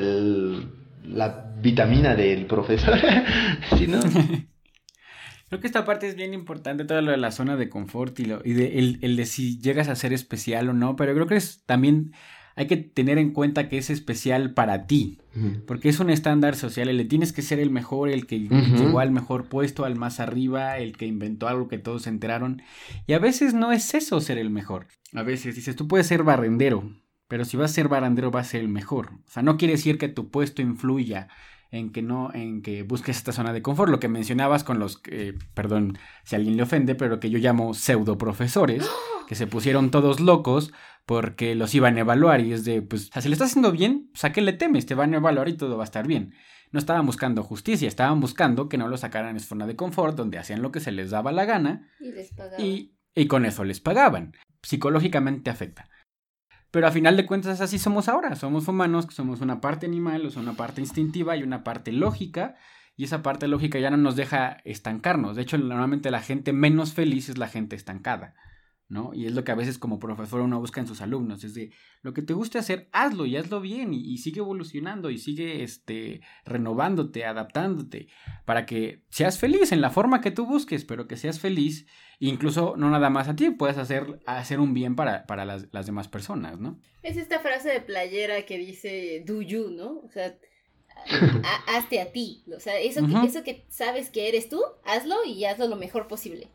la 1.04 1.52
vitamina 1.60 2.14
del 2.14 2.46
profesor. 2.46 2.98
¿Sí, 3.78 3.86
no? 3.86 4.00
Creo 5.48 5.60
que 5.60 5.66
esta 5.66 5.84
parte 5.84 6.08
es 6.08 6.16
bien 6.16 6.32
importante, 6.32 6.84
todo 6.84 7.02
lo 7.02 7.10
de 7.10 7.18
la 7.18 7.30
zona 7.30 7.56
de 7.56 7.68
confort 7.68 8.18
y, 8.20 8.24
lo, 8.24 8.40
y 8.42 8.54
de, 8.54 8.78
el, 8.78 8.98
el, 9.02 9.16
de 9.16 9.26
si 9.26 9.60
llegas 9.60 9.88
a 9.88 9.96
ser 9.96 10.14
especial 10.14 10.70
o 10.70 10.72
no, 10.72 10.96
pero 10.96 11.12
creo 11.12 11.26
que 11.26 11.36
es 11.36 11.62
también 11.66 12.12
hay 12.54 12.66
que 12.66 12.76
tener 12.76 13.18
en 13.18 13.32
cuenta 13.32 13.68
que 13.68 13.78
es 13.78 13.90
especial 13.90 14.52
para 14.54 14.86
ti, 14.86 15.18
porque 15.66 15.88
es 15.88 16.00
un 16.00 16.10
estándar 16.10 16.54
social 16.54 16.90
y 16.90 16.92
le 16.92 17.04
tienes 17.04 17.32
que 17.32 17.42
ser 17.42 17.58
el 17.58 17.70
mejor, 17.70 18.10
el 18.10 18.26
que 18.26 18.38
llegó 18.40 19.00
al 19.00 19.10
mejor 19.10 19.48
puesto, 19.48 19.84
al 19.84 19.96
más 19.96 20.20
arriba, 20.20 20.78
el 20.78 20.96
que 20.96 21.06
inventó 21.06 21.48
algo 21.48 21.68
que 21.68 21.78
todos 21.78 22.02
se 22.02 22.10
enteraron. 22.10 22.62
Y 23.06 23.14
a 23.14 23.18
veces 23.18 23.54
no 23.54 23.72
es 23.72 23.94
eso 23.94 24.20
ser 24.20 24.36
el 24.38 24.50
mejor. 24.50 24.88
A 25.14 25.22
veces 25.22 25.54
dices, 25.54 25.76
tú 25.76 25.88
puedes 25.88 26.06
ser 26.06 26.22
barrendero, 26.24 26.90
pero 27.32 27.46
si 27.46 27.56
vas 27.56 27.70
a 27.70 27.74
ser 27.74 27.88
barandero 27.88 28.30
va 28.30 28.40
a 28.40 28.44
ser 28.44 28.60
el 28.60 28.68
mejor. 28.68 29.12
O 29.26 29.30
sea, 29.30 29.42
no 29.42 29.56
quiere 29.56 29.72
decir 29.72 29.96
que 29.96 30.10
tu 30.10 30.30
puesto 30.30 30.60
influya 30.60 31.28
en 31.70 31.90
que 31.90 32.02
no, 32.02 32.30
en 32.34 32.60
que 32.60 32.82
busques 32.82 33.16
esta 33.16 33.32
zona 33.32 33.54
de 33.54 33.62
confort. 33.62 33.90
Lo 33.90 34.00
que 34.00 34.08
mencionabas 34.08 34.64
con 34.64 34.78
los, 34.78 34.98
que, 34.98 35.38
perdón 35.54 35.96
si 36.24 36.36
alguien 36.36 36.58
le 36.58 36.64
ofende, 36.64 36.94
pero 36.94 37.20
que 37.20 37.30
yo 37.30 37.38
llamo 37.38 37.72
pseudo 37.72 38.18
profesores, 38.18 38.86
que 39.28 39.34
se 39.34 39.46
pusieron 39.46 39.90
todos 39.90 40.20
locos 40.20 40.74
porque 41.06 41.54
los 41.54 41.74
iban 41.74 41.96
a 41.96 42.00
evaluar 42.00 42.42
y 42.42 42.52
es 42.52 42.66
de, 42.66 42.82
pues, 42.82 43.08
si 43.18 43.28
le 43.30 43.32
estás 43.32 43.48
haciendo 43.48 43.72
bien, 43.72 44.10
pues 44.12 44.26
a 44.26 44.32
qué 44.32 44.42
le 44.42 44.52
temes, 44.52 44.84
te 44.84 44.94
van 44.94 45.14
a 45.14 45.16
evaluar 45.16 45.48
y 45.48 45.56
todo 45.56 45.78
va 45.78 45.84
a 45.84 45.86
estar 45.86 46.06
bien. 46.06 46.34
No 46.70 46.78
estaban 46.78 47.06
buscando 47.06 47.42
justicia, 47.42 47.88
estaban 47.88 48.20
buscando 48.20 48.68
que 48.68 48.76
no 48.76 48.88
lo 48.88 48.98
sacaran 48.98 49.32
de 49.32 49.40
zona 49.40 49.66
de 49.66 49.74
confort, 49.74 50.18
donde 50.18 50.36
hacían 50.36 50.60
lo 50.60 50.70
que 50.70 50.80
se 50.80 50.92
les 50.92 51.08
daba 51.08 51.32
la 51.32 51.46
gana 51.46 51.88
Y 51.98 52.12
les 52.12 52.30
pagaban. 52.34 52.60
y, 52.60 52.92
y 53.14 53.26
con 53.26 53.46
eso 53.46 53.64
les 53.64 53.80
pagaban. 53.80 54.34
Psicológicamente 54.62 55.48
afecta. 55.48 55.88
Pero 56.72 56.86
a 56.86 56.90
final 56.90 57.18
de 57.18 57.26
cuentas 57.26 57.60
así 57.60 57.78
somos 57.78 58.08
ahora. 58.08 58.34
Somos 58.34 58.66
humanos, 58.66 59.06
somos 59.10 59.42
una 59.42 59.60
parte 59.60 59.86
animal, 59.86 60.26
o 60.26 60.40
una 60.40 60.54
parte 60.54 60.80
instintiva 60.80 61.36
y 61.36 61.42
una 61.42 61.62
parte 61.62 61.92
lógica. 61.92 62.56
Y 62.96 63.04
esa 63.04 63.22
parte 63.22 63.46
lógica 63.46 63.78
ya 63.78 63.90
no 63.90 63.98
nos 63.98 64.16
deja 64.16 64.56
estancarnos. 64.64 65.36
De 65.36 65.42
hecho, 65.42 65.58
normalmente 65.58 66.10
la 66.10 66.22
gente 66.22 66.54
menos 66.54 66.94
feliz 66.94 67.28
es 67.28 67.36
la 67.36 67.46
gente 67.46 67.76
estancada. 67.76 68.34
¿No? 68.92 69.14
Y 69.14 69.24
es 69.24 69.32
lo 69.32 69.42
que 69.42 69.52
a 69.52 69.54
veces 69.54 69.78
como 69.78 69.98
profesor 69.98 70.42
uno 70.42 70.60
busca 70.60 70.78
en 70.78 70.86
sus 70.86 71.00
alumnos, 71.00 71.44
es 71.44 71.54
de 71.54 71.72
lo 72.02 72.12
que 72.12 72.20
te 72.20 72.34
guste 72.34 72.58
hacer, 72.58 72.90
hazlo 72.92 73.24
y 73.24 73.38
hazlo 73.38 73.62
bien 73.62 73.94
y, 73.94 74.00
y, 74.00 74.18
sigue 74.18 74.40
evolucionando 74.40 75.08
y 75.08 75.16
sigue 75.16 75.62
este, 75.62 76.20
renovándote, 76.44 77.24
adaptándote, 77.24 78.08
para 78.44 78.66
que 78.66 79.02
seas 79.08 79.38
feliz 79.38 79.72
en 79.72 79.80
la 79.80 79.88
forma 79.88 80.20
que 80.20 80.30
tú 80.30 80.44
busques, 80.44 80.84
pero 80.84 81.08
que 81.08 81.16
seas 81.16 81.40
feliz, 81.40 81.86
incluso 82.18 82.74
no 82.76 82.90
nada 82.90 83.08
más 83.08 83.28
a 83.28 83.34
ti, 83.34 83.48
puedes 83.50 83.78
hacer, 83.78 84.20
hacer 84.26 84.60
un 84.60 84.74
bien 84.74 84.94
para, 84.94 85.26
para 85.26 85.46
las, 85.46 85.68
las, 85.72 85.86
demás 85.86 86.08
personas, 86.08 86.60
¿no? 86.60 86.78
Es 87.02 87.16
esta 87.16 87.40
frase 87.40 87.70
de 87.70 87.80
playera 87.80 88.44
que 88.44 88.58
dice 88.58 89.24
do 89.26 89.40
you, 89.40 89.70
¿no? 89.70 90.00
O 90.00 90.10
sea, 90.10 90.36
a, 91.44 91.76
hazte 91.78 91.98
a 92.02 92.12
ti, 92.12 92.44
o 92.54 92.60
sea, 92.60 92.78
eso, 92.78 93.00
uh 93.00 93.04
-huh. 93.04 93.22
que, 93.22 93.26
eso 93.26 93.42
que 93.42 93.64
sabes 93.70 94.10
que 94.10 94.28
eres 94.28 94.50
tú, 94.50 94.60
hazlo 94.84 95.24
y 95.24 95.46
hazlo 95.46 95.66
lo 95.66 95.76
mejor 95.76 96.08
posible. 96.08 96.50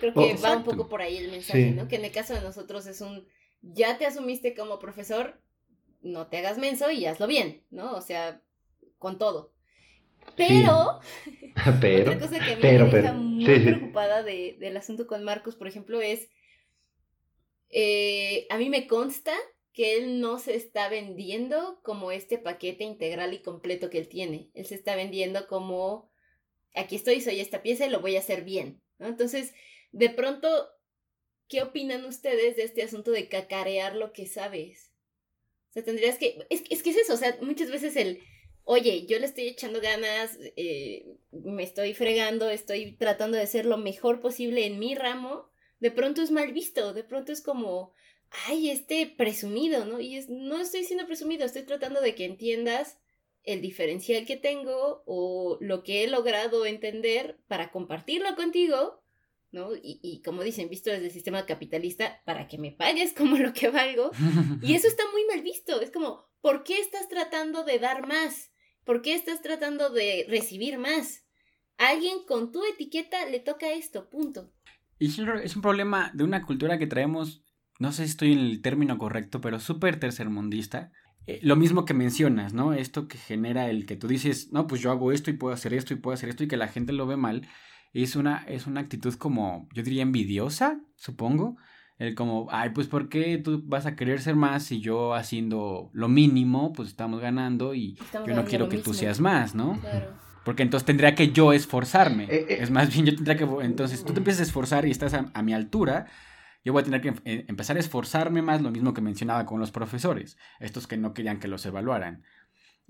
Creo 0.00 0.14
que 0.14 0.34
oh, 0.36 0.42
va 0.42 0.56
un 0.56 0.64
poco 0.64 0.88
por 0.88 1.02
ahí 1.02 1.16
el 1.16 1.30
mensaje, 1.30 1.70
sí. 1.70 1.70
¿no? 1.70 1.88
Que 1.88 1.96
en 1.96 2.04
el 2.04 2.12
caso 2.12 2.34
de 2.34 2.40
nosotros 2.40 2.86
es 2.86 3.00
un, 3.00 3.26
ya 3.62 3.98
te 3.98 4.06
asumiste 4.06 4.54
como 4.54 4.78
profesor, 4.78 5.40
no 6.02 6.28
te 6.28 6.38
hagas 6.38 6.58
menso 6.58 6.90
y 6.90 7.06
hazlo 7.06 7.26
bien, 7.26 7.64
¿no? 7.70 7.94
O 7.94 8.00
sea, 8.00 8.42
con 8.98 9.18
todo. 9.18 9.52
Pero, 10.36 11.00
sí. 11.24 11.52
pero 11.80 12.12
otra 12.12 12.18
cosa 12.18 12.44
que 12.44 12.52
a 12.52 12.56
mí 12.56 12.62
pero, 12.62 12.86
me 12.86 12.92
deja 12.92 13.08
pero, 13.08 13.14
muy 13.14 13.46
sí, 13.46 13.60
preocupada 13.60 14.22
de, 14.22 14.56
del 14.58 14.76
asunto 14.76 15.06
con 15.06 15.24
Marcos, 15.24 15.56
por 15.56 15.68
ejemplo, 15.68 16.00
es, 16.00 16.28
eh, 17.70 18.46
a 18.50 18.58
mí 18.58 18.68
me 18.68 18.86
consta 18.86 19.32
que 19.72 19.98
él 19.98 20.20
no 20.20 20.38
se 20.38 20.56
está 20.56 20.88
vendiendo 20.88 21.80
como 21.82 22.10
este 22.10 22.38
paquete 22.38 22.84
integral 22.84 23.34
y 23.34 23.42
completo 23.42 23.90
que 23.90 23.98
él 23.98 24.08
tiene. 24.08 24.48
Él 24.54 24.64
se 24.64 24.74
está 24.74 24.96
vendiendo 24.96 25.46
como, 25.46 26.10
aquí 26.74 26.96
estoy, 26.96 27.20
soy 27.20 27.40
esta 27.40 27.62
pieza 27.62 27.86
y 27.86 27.90
lo 27.90 28.00
voy 28.00 28.16
a 28.16 28.20
hacer 28.20 28.42
bien, 28.42 28.80
¿no? 28.98 29.06
Entonces, 29.06 29.52
de 29.96 30.10
pronto, 30.10 30.68
¿qué 31.48 31.62
opinan 31.62 32.04
ustedes 32.04 32.56
de 32.56 32.64
este 32.64 32.82
asunto 32.82 33.12
de 33.12 33.30
cacarear 33.30 33.96
lo 33.96 34.12
que 34.12 34.26
sabes? 34.26 34.92
O 35.70 35.72
sea, 35.72 35.84
tendrías 35.84 36.18
que, 36.18 36.46
es, 36.50 36.64
es 36.68 36.82
que 36.82 36.90
es 36.90 36.98
eso, 36.98 37.14
o 37.14 37.16
sea, 37.16 37.38
muchas 37.40 37.70
veces 37.70 37.96
el, 37.96 38.20
oye, 38.64 39.06
yo 39.06 39.18
le 39.18 39.24
estoy 39.24 39.48
echando 39.48 39.80
ganas, 39.80 40.38
eh, 40.56 41.06
me 41.30 41.62
estoy 41.62 41.94
fregando, 41.94 42.50
estoy 42.50 42.92
tratando 42.92 43.38
de 43.38 43.46
ser 43.46 43.64
lo 43.64 43.78
mejor 43.78 44.20
posible 44.20 44.66
en 44.66 44.78
mi 44.78 44.94
ramo, 44.94 45.48
de 45.80 45.90
pronto 45.90 46.20
es 46.20 46.30
mal 46.30 46.52
visto, 46.52 46.92
de 46.92 47.02
pronto 47.02 47.32
es 47.32 47.40
como, 47.40 47.94
ay, 48.48 48.68
este 48.68 49.06
presumido, 49.06 49.86
¿no? 49.86 49.98
Y 49.98 50.16
es, 50.16 50.28
no 50.28 50.60
estoy 50.60 50.84
siendo 50.84 51.06
presumido, 51.06 51.46
estoy 51.46 51.62
tratando 51.62 52.02
de 52.02 52.14
que 52.14 52.26
entiendas 52.26 52.98
el 53.44 53.62
diferencial 53.62 54.26
que 54.26 54.36
tengo 54.36 55.04
o 55.06 55.56
lo 55.62 55.82
que 55.82 56.04
he 56.04 56.06
logrado 56.06 56.66
entender 56.66 57.38
para 57.48 57.70
compartirlo 57.70 58.36
contigo, 58.36 59.02
¿no? 59.56 59.74
Y, 59.74 59.98
y, 60.02 60.22
como 60.22 60.42
dicen, 60.42 60.68
visto 60.68 60.90
desde 60.90 61.06
el 61.06 61.10
sistema 61.10 61.46
capitalista, 61.46 62.20
para 62.24 62.46
que 62.46 62.58
me 62.58 62.70
pagues 62.70 63.12
como 63.12 63.36
lo 63.38 63.52
que 63.52 63.70
valgo. 63.70 64.10
Y 64.62 64.74
eso 64.74 64.86
está 64.86 65.02
muy 65.10 65.22
mal 65.26 65.42
visto. 65.42 65.80
Es 65.80 65.90
como, 65.90 66.28
¿por 66.40 66.62
qué 66.62 66.78
estás 66.78 67.08
tratando 67.08 67.64
de 67.64 67.78
dar 67.78 68.06
más? 68.06 68.52
¿Por 68.84 69.02
qué 69.02 69.14
estás 69.14 69.42
tratando 69.42 69.90
de 69.90 70.26
recibir 70.28 70.78
más? 70.78 71.24
A 71.78 71.88
alguien 71.88 72.18
con 72.28 72.52
tu 72.52 72.64
etiqueta 72.64 73.26
le 73.26 73.40
toca 73.40 73.72
esto, 73.72 74.08
punto. 74.08 74.52
Y 74.98 75.08
es 75.08 75.56
un 75.56 75.62
problema 75.62 76.10
de 76.14 76.24
una 76.24 76.44
cultura 76.44 76.78
que 76.78 76.86
traemos, 76.86 77.42
no 77.78 77.92
sé 77.92 78.04
si 78.04 78.10
estoy 78.10 78.32
en 78.32 78.38
el 78.38 78.62
término 78.62 78.98
correcto, 78.98 79.40
pero 79.40 79.58
súper 79.58 79.98
tercermundista. 79.98 80.92
Eh, 81.26 81.40
lo 81.42 81.56
mismo 81.56 81.84
que 81.84 81.94
mencionas, 81.94 82.54
¿no? 82.54 82.72
Esto 82.72 83.08
que 83.08 83.18
genera 83.18 83.68
el 83.68 83.84
que 83.84 83.96
tú 83.96 84.06
dices, 84.06 84.52
no, 84.52 84.66
pues 84.66 84.80
yo 84.80 84.90
hago 84.90 85.12
esto 85.12 85.30
y 85.30 85.34
puedo 85.34 85.52
hacer 85.52 85.74
esto 85.74 85.92
y 85.92 85.96
puedo 85.96 86.14
hacer 86.14 86.28
esto 86.28 86.44
y 86.44 86.48
que 86.48 86.56
la 86.56 86.68
gente 86.68 86.92
lo 86.92 87.06
ve 87.06 87.16
mal. 87.16 87.46
Es 88.02 88.16
una, 88.16 88.44
es 88.46 88.66
una 88.66 88.80
actitud 88.80 89.14
como, 89.14 89.68
yo 89.72 89.82
diría, 89.82 90.02
envidiosa, 90.02 90.80
supongo. 90.96 91.56
El 91.98 92.14
como, 92.14 92.46
ay, 92.50 92.70
pues 92.70 92.88
¿por 92.88 93.08
qué 93.08 93.38
tú 93.38 93.62
vas 93.64 93.86
a 93.86 93.96
querer 93.96 94.20
ser 94.20 94.36
más 94.36 94.64
si 94.64 94.80
yo 94.80 95.14
haciendo 95.14 95.88
lo 95.94 96.08
mínimo, 96.08 96.74
pues 96.74 96.88
estamos 96.88 97.20
ganando 97.20 97.74
y 97.74 97.96
Estamos 97.98 98.28
yo 98.28 98.34
no 98.34 98.44
quiero 98.44 98.68
que 98.68 98.78
tú 98.78 98.92
seas 98.92 99.18
más, 99.18 99.54
¿no? 99.54 99.80
Claro. 99.80 100.12
Porque 100.44 100.62
entonces 100.62 100.84
tendría 100.84 101.14
que 101.14 101.32
yo 101.32 101.52
esforzarme. 101.54 102.24
Eh, 102.24 102.46
eh. 102.50 102.58
Es 102.60 102.70
más 102.70 102.92
bien, 102.92 103.06
yo 103.06 103.14
tendría 103.14 103.36
que. 103.36 103.48
Entonces, 103.62 104.04
tú 104.04 104.12
te 104.12 104.20
empiezas 104.20 104.40
a 104.40 104.44
esforzar 104.44 104.86
y 104.86 104.90
estás 104.90 105.14
a, 105.14 105.30
a 105.32 105.42
mi 105.42 105.54
altura. 105.54 106.06
Yo 106.64 106.72
voy 106.72 106.82
a 106.82 106.84
tener 106.84 107.00
que 107.00 107.08
em- 107.08 107.44
empezar 107.48 107.76
a 107.76 107.80
esforzarme 107.80 108.42
más, 108.42 108.60
lo 108.60 108.70
mismo 108.70 108.92
que 108.92 109.00
mencionaba 109.00 109.46
con 109.46 109.58
los 109.58 109.70
profesores, 109.70 110.36
estos 110.60 110.86
que 110.86 110.96
no 110.96 111.14
querían 111.14 111.40
que 111.40 111.48
los 111.48 111.64
evaluaran. 111.64 112.22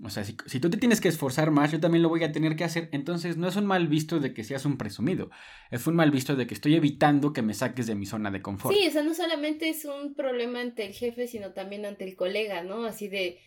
O 0.03 0.11
sea, 0.11 0.23
si, 0.23 0.37
si 0.45 0.59
tú 0.59 0.69
te 0.69 0.77
tienes 0.77 1.01
que 1.01 1.07
esforzar 1.07 1.49
más, 1.49 1.71
yo 1.71 1.79
también 1.79 2.03
lo 2.03 2.09
voy 2.09 2.23
a 2.23 2.31
tener 2.31 2.55
que 2.55 2.63
hacer. 2.63 2.87
Entonces, 2.91 3.35
no 3.35 3.47
es 3.47 3.55
un 3.55 3.65
mal 3.65 3.87
visto 3.87 4.19
de 4.19 4.33
que 4.33 4.43
seas 4.43 4.65
un 4.65 4.77
presumido. 4.77 5.31
Es 5.71 5.87
un 5.87 5.95
mal 5.95 6.11
visto 6.11 6.35
de 6.35 6.45
que 6.45 6.53
estoy 6.53 6.75
evitando 6.75 7.33
que 7.33 7.41
me 7.41 7.55
saques 7.55 7.87
de 7.87 7.95
mi 7.95 8.05
zona 8.05 8.29
de 8.29 8.41
confort. 8.41 8.75
Sí, 8.75 8.87
o 8.87 8.91
sea, 8.91 9.01
no 9.01 9.15
solamente 9.15 9.69
es 9.69 9.85
un 9.85 10.13
problema 10.13 10.61
ante 10.61 10.85
el 10.85 10.93
jefe, 10.93 11.27
sino 11.27 11.53
también 11.53 11.85
ante 11.85 12.03
el 12.03 12.15
colega, 12.15 12.63
¿no? 12.63 12.85
Así 12.85 13.07
de, 13.07 13.39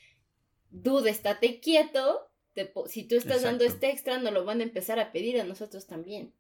duda, 0.71 1.11
estate 1.11 1.61
quieto. 1.61 2.33
te 2.53 2.73
si 2.87 3.07
tú 3.07 3.15
estás 3.15 3.43
dando 3.43 3.65
este 3.65 3.91
extra, 3.91 4.19
nos 4.19 4.33
lo 4.33 4.45
van 4.45 4.61
a 4.61 4.65
empezar 4.65 4.99
a 4.99 5.13
pedir 5.13 5.41
a 5.41 5.45
nosotros 5.45 5.87
también. 5.87 6.33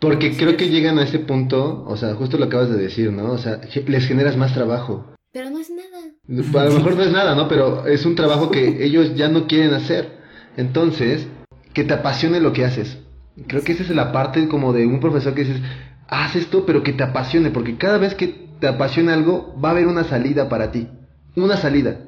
Porque 0.00 0.34
creo 0.36 0.56
que 0.56 0.68
llegan 0.68 0.98
a 0.98 1.04
ese 1.04 1.18
punto, 1.18 1.84
o 1.86 1.96
sea, 1.96 2.14
justo 2.14 2.38
lo 2.38 2.46
acabas 2.46 2.70
de 2.70 2.78
decir, 2.78 3.12
¿no? 3.12 3.32
O 3.32 3.38
sea, 3.38 3.60
les 3.86 4.06
generas 4.06 4.36
más 4.36 4.54
trabajo. 4.54 5.14
Pero 5.32 5.50
no 5.50 5.58
es 5.60 5.70
nada. 5.70 6.60
A 6.60 6.64
lo 6.64 6.74
mejor 6.74 6.96
no 6.96 7.02
es 7.02 7.12
nada, 7.12 7.34
¿no? 7.34 7.46
Pero 7.48 7.86
es 7.86 8.04
un 8.04 8.14
trabajo 8.14 8.50
que 8.50 8.84
ellos 8.84 9.14
ya 9.14 9.28
no 9.28 9.46
quieren 9.46 9.72
hacer. 9.74 10.18
Entonces, 10.56 11.26
que 11.72 11.84
te 11.84 11.94
apasione 11.94 12.40
lo 12.40 12.52
que 12.52 12.64
haces. 12.64 12.98
Creo 13.46 13.62
que 13.62 13.72
esa 13.72 13.84
es 13.84 13.90
la 13.90 14.12
parte 14.12 14.48
como 14.48 14.72
de 14.72 14.86
un 14.86 15.00
profesor 15.00 15.34
que 15.34 15.44
dices, 15.44 15.62
haz 16.08 16.34
esto, 16.34 16.66
pero 16.66 16.82
que 16.82 16.92
te 16.92 17.04
apasione, 17.04 17.50
porque 17.50 17.78
cada 17.78 17.98
vez 17.98 18.14
que 18.14 18.50
te 18.58 18.66
apasiona 18.66 19.14
algo, 19.14 19.54
va 19.62 19.68
a 19.68 19.72
haber 19.72 19.86
una 19.86 20.04
salida 20.04 20.48
para 20.48 20.72
ti. 20.72 20.88
Una 21.36 21.56
salida. 21.56 22.00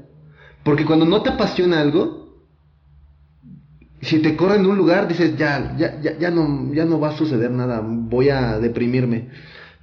Porque 0.65 0.85
cuando 0.85 1.07
no 1.07 1.23
te 1.23 1.31
apasiona 1.31 1.81
algo, 1.81 2.45
si 4.01 4.19
te 4.19 4.37
corren 4.37 4.65
de 4.65 4.69
un 4.69 4.77
lugar, 4.77 5.07
dices, 5.07 5.37
ya, 5.37 5.77
ya, 5.79 6.01
ya, 6.01 6.19
ya 6.19 6.31
no, 6.31 6.75
ya 6.75 6.85
no 6.85 6.99
va 6.99 7.11
a 7.11 7.17
suceder 7.17 7.53
nada, 7.53 7.81
voy 7.85 8.31
a 8.31 8.59
deprimirme. 8.59 9.31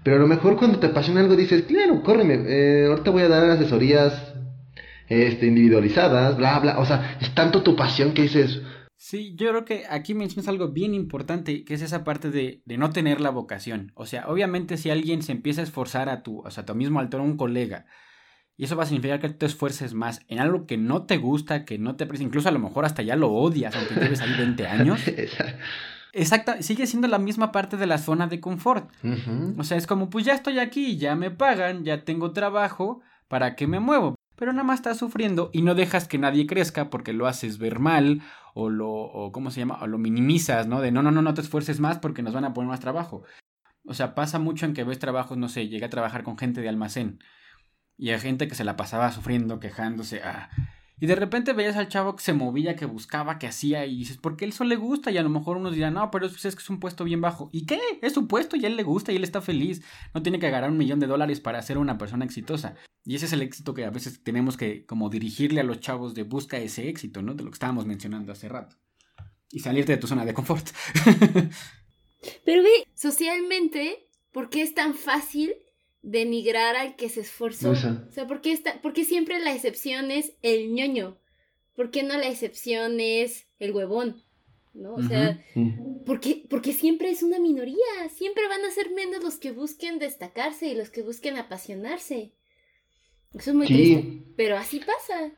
Pero 0.03 0.15
a 0.15 0.19
lo 0.19 0.27
mejor 0.27 0.57
cuando 0.57 0.79
te 0.79 0.87
apasiona 0.87 1.21
algo 1.21 1.35
dices, 1.35 1.63
claro, 1.63 2.01
córreme, 2.03 2.43
eh, 2.47 2.85
ahorita 2.87 3.11
voy 3.11 3.23
a 3.23 3.27
dar 3.27 3.49
asesorías 3.49 4.33
este, 5.07 5.47
individualizadas, 5.47 6.37
bla, 6.37 6.59
bla. 6.59 6.79
O 6.79 6.85
sea, 6.85 7.17
es 7.19 7.33
tanto 7.35 7.63
tu 7.63 7.75
pasión 7.75 8.13
que 8.13 8.23
dices, 8.23 8.61
Sí, 9.01 9.33
yo 9.37 9.49
creo 9.51 9.63
que 9.63 9.85
aquí 9.89 10.13
mencionas 10.13 10.49
algo 10.49 10.73
bien 10.73 10.93
importante, 10.93 11.63
que 11.63 11.73
es 11.73 11.81
esa 11.81 12.03
parte 12.03 12.31
de, 12.31 12.61
de 12.65 12.77
no 12.77 12.89
tener 12.89 13.21
la 13.21 13.29
vocación. 13.29 13.93
O 13.95 14.05
sea, 14.05 14.27
obviamente 14.27 14.75
si 14.75 14.89
alguien 14.89 15.21
se 15.21 15.31
empieza 15.31 15.61
a 15.61 15.63
esforzar 15.63 16.09
a 16.09 16.21
tu, 16.21 16.39
o 16.39 16.51
sea, 16.51 16.63
a 16.63 16.65
tu 16.65 16.75
mismo 16.75 16.99
altura, 16.99 17.23
un 17.23 17.37
colega, 17.37 17.85
y 18.57 18.65
eso 18.65 18.75
va 18.75 18.83
a 18.83 18.85
significar 18.85 19.21
que 19.21 19.29
tú 19.29 19.37
te 19.37 19.45
esfuerces 19.45 19.93
más 19.93 20.19
en 20.27 20.39
algo 20.39 20.65
que 20.65 20.75
no 20.75 21.05
te 21.05 21.15
gusta, 21.15 21.63
que 21.63 21.77
no 21.77 21.95
te 21.95 22.03
aprecia, 22.03 22.25
incluso 22.25 22.49
a 22.49 22.51
lo 22.51 22.59
mejor 22.59 22.83
hasta 22.83 23.01
ya 23.01 23.15
lo 23.15 23.31
odias, 23.31 23.73
aunque 23.73 23.95
lleves 23.95 24.19
ahí 24.19 24.33
20 24.37 24.67
años. 24.67 24.99
Exacta, 26.13 26.61
sigue 26.61 26.87
siendo 26.87 27.07
la 27.07 27.19
misma 27.19 27.51
parte 27.51 27.77
de 27.77 27.85
la 27.85 27.97
zona 27.97 28.27
de 28.27 28.39
confort. 28.39 28.89
O 29.57 29.63
sea, 29.63 29.77
es 29.77 29.87
como, 29.87 30.09
pues 30.09 30.25
ya 30.25 30.33
estoy 30.33 30.59
aquí, 30.59 30.97
ya 30.97 31.15
me 31.15 31.31
pagan, 31.31 31.83
ya 31.83 32.03
tengo 32.03 32.31
trabajo, 32.31 33.01
¿para 33.27 33.55
qué 33.55 33.67
me 33.67 33.79
muevo? 33.79 34.15
Pero 34.35 34.53
nada 34.53 34.63
más 34.63 34.79
estás 34.79 34.97
sufriendo 34.97 35.49
y 35.53 35.61
no 35.61 35.75
dejas 35.75 36.07
que 36.07 36.17
nadie 36.17 36.47
crezca 36.47 36.89
porque 36.89 37.13
lo 37.13 37.27
haces 37.27 37.57
ver 37.57 37.79
mal 37.79 38.21
o 38.53 38.69
lo, 38.69 38.89
o 38.89 39.31
¿cómo 39.31 39.51
se 39.51 39.59
llama? 39.59 39.79
O 39.81 39.87
lo 39.87 39.97
minimizas, 39.97 40.65
¿no? 40.67 40.81
De 40.81 40.91
no, 40.91 41.03
no, 41.03 41.11
no, 41.11 41.21
no 41.21 41.33
te 41.33 41.41
esfuerces 41.41 41.79
más 41.79 41.99
porque 41.99 42.23
nos 42.23 42.33
van 42.33 42.45
a 42.45 42.53
poner 42.53 42.69
más 42.69 42.79
trabajo. 42.79 43.23
O 43.85 43.93
sea, 43.93 44.15
pasa 44.15 44.39
mucho 44.39 44.65
en 44.65 44.73
que 44.73 44.83
ves 44.83 44.99
trabajos, 44.99 45.37
no 45.37 45.49
sé, 45.49 45.67
llegué 45.67 45.85
a 45.85 45.89
trabajar 45.89 46.23
con 46.23 46.37
gente 46.37 46.61
de 46.61 46.69
almacén 46.69 47.19
y 47.99 48.11
hay 48.11 48.19
gente 48.19 48.47
que 48.47 48.55
se 48.55 48.63
la 48.63 48.77
pasaba 48.77 49.11
sufriendo, 49.11 49.59
quejándose, 49.59 50.21
ah, 50.23 50.49
Y 51.01 51.07
de 51.07 51.15
repente 51.15 51.53
veías 51.53 51.77
al 51.77 51.87
chavo 51.87 52.15
que 52.15 52.23
se 52.23 52.33
movía, 52.33 52.75
que 52.75 52.85
buscaba, 52.85 53.39
que 53.39 53.47
hacía, 53.47 53.85
y 53.85 53.97
dices, 53.97 54.17
¿por 54.17 54.35
qué 54.35 54.51
solo 54.51 54.69
le 54.69 54.75
gusta? 54.75 55.11
Y 55.11 55.17
a 55.17 55.23
lo 55.23 55.29
mejor 55.29 55.57
unos 55.57 55.73
dirán, 55.73 55.93
no, 55.93 56.11
pero 56.11 56.25
es, 56.25 56.43
es 56.43 56.55
que 56.55 56.61
es 56.61 56.69
un 56.69 56.79
puesto 56.79 57.05
bien 57.05 57.21
bajo. 57.21 57.49
¿Y 57.53 57.65
qué? 57.65 57.79
Es 58.01 58.13
su 58.13 58.27
puesto 58.27 58.57
y 58.57 58.65
a 58.65 58.67
él 58.67 58.75
le 58.75 58.83
gusta 58.83 59.11
y 59.11 59.15
él 59.15 59.23
está 59.23 59.41
feliz. 59.41 59.81
No 60.13 60.21
tiene 60.21 60.39
que 60.39 60.49
ganar 60.49 60.69
un 60.69 60.77
millón 60.77 60.99
de 60.99 61.07
dólares 61.07 61.39
para 61.39 61.61
ser 61.61 61.77
una 61.77 61.97
persona 61.97 62.25
exitosa. 62.25 62.75
Y 63.05 63.15
ese 63.15 63.27
es 63.27 63.33
el 63.33 63.41
éxito 63.41 63.73
que 63.73 63.85
a 63.85 63.89
veces 63.89 64.21
tenemos 64.23 64.57
que 64.57 64.85
como 64.85 65.09
dirigirle 65.09 65.61
a 65.61 65.63
los 65.63 65.79
chavos 65.79 66.13
de 66.13 66.23
busca 66.23 66.57
ese 66.57 66.89
éxito, 66.89 67.21
¿no? 67.21 67.33
De 67.33 67.43
lo 67.43 67.49
que 67.49 67.55
estábamos 67.55 67.85
mencionando 67.85 68.31
hace 68.31 68.49
rato. 68.49 68.75
Y 69.51 69.59
salirte 69.59 69.93
de 69.93 69.97
tu 69.97 70.07
zona 70.07 70.25
de 70.25 70.33
confort. 70.33 70.67
pero 72.45 72.61
ve, 72.61 72.87
socialmente, 72.93 74.09
¿por 74.31 74.49
qué 74.49 74.61
es 74.61 74.75
tan 74.75 74.93
fácil 74.93 75.53
denigrar 76.01 76.75
al 76.75 76.95
que 76.95 77.09
se 77.09 77.21
esforzó. 77.21 77.71
O 77.71 77.75
sea, 77.75 78.27
¿por 78.27 78.41
qué, 78.41 78.51
está, 78.51 78.81
porque 78.81 79.03
siempre 79.03 79.39
la 79.39 79.53
excepción 79.53 80.11
es 80.11 80.33
el 80.41 80.73
ñoño? 80.73 81.17
¿Por 81.75 81.91
qué 81.91 82.03
no 82.03 82.17
la 82.17 82.27
excepción 82.27 82.99
es 82.99 83.45
el 83.59 83.71
huevón? 83.71 84.21
¿No? 84.73 84.93
O 84.93 85.03
sea, 85.03 85.43
porque, 86.05 86.45
porque 86.49 86.73
siempre 86.73 87.09
es 87.09 87.23
una 87.23 87.39
minoría, 87.39 87.77
siempre 88.15 88.47
van 88.47 88.63
a 88.63 88.71
ser 88.71 88.91
menos 88.91 89.23
los 89.23 89.37
que 89.37 89.51
busquen 89.51 89.99
destacarse 89.99 90.67
y 90.67 90.75
los 90.75 90.89
que 90.89 91.01
busquen 91.01 91.37
apasionarse. 91.37 92.31
Eso 93.33 93.49
es 93.51 93.55
muy 93.55 93.67
triste, 93.67 94.23
pero 94.37 94.57
así 94.57 94.79
pasa. 94.79 95.31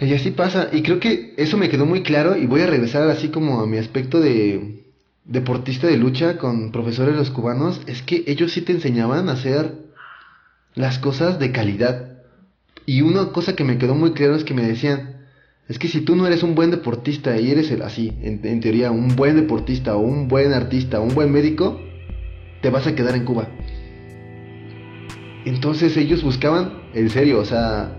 Y 0.00 0.14
así 0.14 0.30
pasa, 0.30 0.70
y 0.72 0.82
creo 0.82 1.00
que 1.00 1.34
eso 1.36 1.56
me 1.56 1.68
quedó 1.68 1.86
muy 1.86 2.02
claro 2.02 2.36
y 2.36 2.46
voy 2.46 2.60
a 2.60 2.66
regresar 2.66 3.08
así 3.08 3.28
como 3.28 3.60
a 3.60 3.66
mi 3.66 3.78
aspecto 3.78 4.20
de 4.20 4.84
deportista 5.24 5.86
de 5.86 5.96
lucha 5.96 6.38
con 6.38 6.70
profesores 6.70 7.16
los 7.16 7.30
cubanos, 7.30 7.80
es 7.86 8.02
que 8.02 8.24
ellos 8.26 8.52
sí 8.52 8.60
te 8.60 8.72
enseñaban 8.72 9.28
a 9.28 9.32
hacer 9.32 9.83
las 10.74 10.98
cosas 10.98 11.38
de 11.38 11.52
calidad. 11.52 12.18
Y 12.86 13.02
una 13.02 13.32
cosa 13.32 13.56
que 13.56 13.64
me 13.64 13.78
quedó 13.78 13.94
muy 13.94 14.12
claro 14.12 14.34
es 14.34 14.44
que 14.44 14.54
me 14.54 14.62
decían, 14.62 15.14
es 15.68 15.78
que 15.78 15.88
si 15.88 16.02
tú 16.02 16.16
no 16.16 16.26
eres 16.26 16.42
un 16.42 16.54
buen 16.54 16.70
deportista 16.70 17.38
y 17.38 17.50
eres 17.50 17.70
así, 17.80 18.12
en, 18.20 18.60
teoría, 18.60 18.90
un 18.90 19.16
buen 19.16 19.36
deportista 19.36 19.96
o 19.96 20.00
un 20.00 20.28
buen 20.28 20.52
artista 20.52 21.00
o 21.00 21.04
un 21.04 21.14
buen 21.14 21.32
médico, 21.32 21.80
te 22.60 22.70
vas 22.70 22.86
a 22.86 22.94
quedar 22.94 23.14
en 23.14 23.24
Cuba. 23.24 23.48
Entonces 25.46 25.96
ellos 25.96 26.22
buscaban, 26.22 26.82
en 26.94 27.08
serio, 27.08 27.38
o 27.40 27.44
sea, 27.44 27.96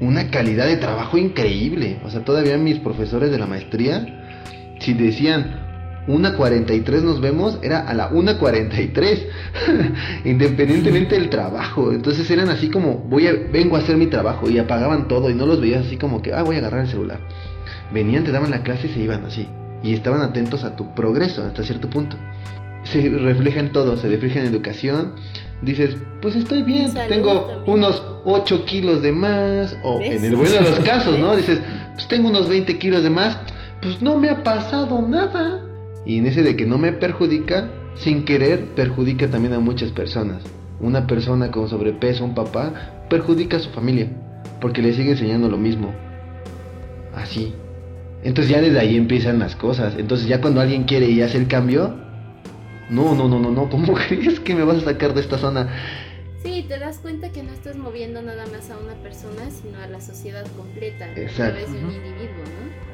una 0.00 0.30
calidad 0.30 0.66
de 0.66 0.76
trabajo 0.76 1.16
increíble. 1.16 1.98
O 2.04 2.10
sea, 2.10 2.24
todavía 2.24 2.58
mis 2.58 2.78
profesores 2.78 3.30
de 3.30 3.38
la 3.38 3.46
maestría, 3.46 4.76
si 4.80 4.92
decían, 4.92 5.69
1.43 6.06 7.02
nos 7.02 7.20
vemos, 7.20 7.58
era 7.62 7.80
a 7.80 7.94
la 7.94 8.10
1.43, 8.10 9.26
independientemente 10.24 11.14
del 11.16 11.30
trabajo. 11.30 11.92
Entonces 11.92 12.30
eran 12.30 12.48
así 12.48 12.68
como, 12.68 12.98
voy 12.98 13.26
a, 13.26 13.32
vengo 13.32 13.76
a 13.76 13.80
hacer 13.80 13.96
mi 13.96 14.06
trabajo 14.06 14.48
y 14.48 14.58
apagaban 14.58 15.08
todo 15.08 15.30
y 15.30 15.34
no 15.34 15.46
los 15.46 15.60
veías 15.60 15.86
así 15.86 15.96
como 15.96 16.22
que, 16.22 16.32
ah, 16.32 16.42
voy 16.42 16.56
a 16.56 16.58
agarrar 16.60 16.82
el 16.82 16.88
celular. 16.88 17.20
Venían, 17.92 18.24
te 18.24 18.32
daban 18.32 18.50
la 18.50 18.62
clase 18.62 18.86
y 18.88 18.90
se 18.90 19.00
iban 19.00 19.24
así. 19.24 19.48
Y 19.82 19.94
estaban 19.94 20.22
atentos 20.22 20.64
a 20.64 20.76
tu 20.76 20.94
progreso 20.94 21.44
hasta 21.44 21.62
cierto 21.62 21.88
punto. 21.88 22.16
Se 22.84 23.08
refleja 23.08 23.60
en 23.60 23.72
todo, 23.72 23.96
se 23.96 24.08
refleja 24.08 24.40
en 24.40 24.46
educación. 24.46 25.14
Dices, 25.62 25.96
pues 26.22 26.34
estoy 26.36 26.62
bien, 26.62 26.92
tengo 27.08 27.62
unos 27.66 28.02
8 28.24 28.64
kilos 28.64 29.02
de 29.02 29.12
más, 29.12 29.76
o 29.82 30.00
en 30.00 30.24
el 30.24 30.34
bueno 30.34 30.52
de 30.52 30.60
los 30.62 30.80
casos, 30.84 31.18
¿no? 31.18 31.36
Dices, 31.36 31.60
pues 31.92 32.08
tengo 32.08 32.30
unos 32.30 32.48
20 32.48 32.78
kilos 32.78 33.02
de 33.02 33.10
más, 33.10 33.36
pues 33.82 34.00
no 34.00 34.16
me 34.16 34.30
ha 34.30 34.42
pasado 34.42 35.02
nada 35.06 35.69
y 36.06 36.18
en 36.18 36.26
ese 36.26 36.42
de 36.42 36.56
que 36.56 36.66
no 36.66 36.78
me 36.78 36.92
perjudica, 36.92 37.70
sin 37.94 38.24
querer, 38.24 38.64
perjudica 38.74 39.28
también 39.28 39.54
a 39.54 39.60
muchas 39.60 39.90
personas. 39.90 40.42
Una 40.80 41.06
persona 41.06 41.50
con 41.50 41.68
sobrepeso, 41.68 42.24
un 42.24 42.34
papá, 42.34 43.04
perjudica 43.10 43.58
a 43.58 43.60
su 43.60 43.70
familia, 43.70 44.08
porque 44.60 44.82
le 44.82 44.94
sigue 44.94 45.10
enseñando 45.12 45.48
lo 45.48 45.58
mismo. 45.58 45.92
Así. 47.14 47.54
Entonces 48.22 48.50
ya 48.50 48.60
desde 48.60 48.78
ahí 48.78 48.96
empiezan 48.96 49.38
las 49.38 49.56
cosas. 49.56 49.94
Entonces 49.98 50.26
ya 50.26 50.40
cuando 50.40 50.60
alguien 50.60 50.84
quiere 50.84 51.10
y 51.10 51.20
hace 51.22 51.38
el 51.38 51.48
cambio, 51.48 51.94
no, 52.88 53.14
no, 53.14 53.28
no, 53.28 53.38
no, 53.38 53.50
no, 53.50 53.68
¿cómo 53.68 53.94
crees 54.08 54.40
que 54.40 54.54
me 54.54 54.64
vas 54.64 54.78
a 54.78 54.92
sacar 54.92 55.14
de 55.14 55.20
esta 55.20 55.38
zona? 55.38 55.68
Sí, 56.42 56.64
te 56.66 56.78
das 56.78 56.98
cuenta 56.98 57.30
que 57.30 57.42
no 57.42 57.52
estás 57.52 57.76
moviendo 57.76 58.22
nada 58.22 58.46
más 58.46 58.70
a 58.70 58.78
una 58.78 58.94
persona, 59.02 59.50
sino 59.50 59.78
a 59.78 59.86
la 59.86 60.00
sociedad 60.00 60.46
completa, 60.56 61.10
Exacto. 61.12 61.42
a 61.42 61.46
través 61.48 61.72
de 61.72 61.78
un 61.78 61.90
individuo, 61.92 62.44
¿no? 62.44 62.89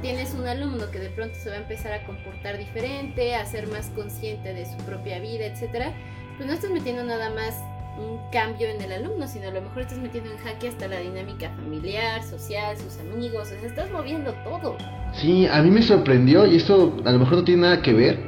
Tienes 0.00 0.34
un 0.34 0.46
alumno 0.46 0.90
que 0.90 0.98
de 0.98 1.10
pronto 1.10 1.34
se 1.36 1.50
va 1.50 1.56
a 1.56 1.58
empezar 1.58 1.92
a 1.92 2.04
comportar 2.06 2.58
diferente, 2.58 3.34
a 3.34 3.44
ser 3.44 3.66
más 3.68 3.90
consciente 3.90 4.54
de 4.54 4.64
su 4.64 4.76
propia 4.84 5.18
vida, 5.18 5.46
etcétera, 5.46 5.92
pues 6.36 6.46
no 6.46 6.54
estás 6.54 6.70
metiendo 6.70 7.04
nada 7.04 7.30
más 7.30 7.54
un 7.98 8.18
cambio 8.32 8.68
en 8.68 8.80
el 8.80 8.92
alumno, 8.92 9.28
sino 9.28 9.48
a 9.48 9.50
lo 9.52 9.62
mejor 9.62 9.82
estás 9.82 9.98
metiendo 9.98 10.30
en 10.30 10.38
jaque 10.38 10.68
hasta 10.68 10.88
la 10.88 10.98
dinámica 10.98 11.50
familiar, 11.50 12.22
social, 12.24 12.76
sus 12.76 12.98
amigos, 12.98 13.42
o 13.52 13.60
sea, 13.60 13.68
estás 13.68 13.90
moviendo 13.90 14.32
todo. 14.44 14.76
Sí, 15.12 15.46
a 15.46 15.62
mí 15.62 15.70
me 15.70 15.82
sorprendió 15.82 16.46
y 16.46 16.56
esto 16.56 16.96
a 17.04 17.12
lo 17.12 17.18
mejor 17.20 17.38
no 17.38 17.44
tiene 17.44 17.62
nada 17.62 17.82
que 17.82 17.92
ver, 17.92 18.18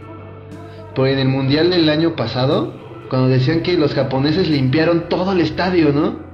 pero 0.95 1.09
en 1.09 1.19
el 1.19 1.29
mundial 1.29 1.71
del 1.71 1.89
año 1.89 2.15
pasado, 2.15 2.75
cuando 3.11 3.29
decían 3.29 3.63
que 3.63 3.77
los 3.77 3.95
japoneses 3.95 4.49
limpiaron 4.49 5.09
todo 5.09 5.33
el 5.33 5.41
estadio, 5.41 5.93
¿no? 5.93 6.26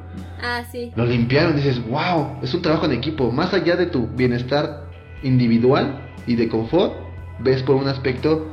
Ah, 0.43 0.65
sí. 0.71 0.91
Lo 0.97 1.07
limpiaron, 1.07 1.57
dices, 1.57 1.81
wow, 1.89 2.39
es 2.43 2.53
un 2.53 2.63
trabajo 2.63 2.87
en 2.87 2.93
equipo. 2.93 3.31
Más 3.31 3.55
allá 3.55 3.77
de 3.77 3.87
tu 3.87 4.09
bienestar 4.09 4.91
individual 5.23 6.11
y 6.27 6.35
de 6.35 6.49
confort, 6.49 6.95
ves 7.39 7.63
por 7.63 7.77
un 7.77 7.89
aspecto 7.89 8.49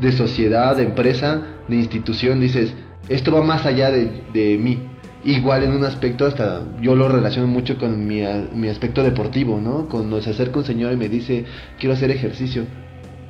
de 0.00 0.12
sociedad, 0.12 0.76
de 0.76 0.84
empresa, 0.84 1.42
de 1.68 1.76
institución, 1.76 2.40
dices, 2.40 2.72
esto 3.08 3.32
va 3.32 3.42
más 3.42 3.66
allá 3.66 3.90
de, 3.90 4.58
mí. 4.58 4.78
Igual 5.24 5.64
en 5.64 5.72
un 5.72 5.84
aspecto 5.84 6.26
hasta 6.26 6.62
yo 6.80 6.94
lo 6.94 7.08
relaciono 7.08 7.48
mucho 7.48 7.76
con 7.76 8.06
mi, 8.06 8.22
mi, 8.54 8.68
aspecto 8.68 9.02
deportivo, 9.02 9.60
¿no? 9.60 9.88
Cuando 9.88 10.22
se 10.22 10.30
acerca 10.30 10.60
un 10.60 10.64
señor 10.64 10.92
y 10.92 10.96
me 10.96 11.08
dice, 11.08 11.44
quiero 11.78 11.94
hacer 11.94 12.10
ejercicio, 12.10 12.64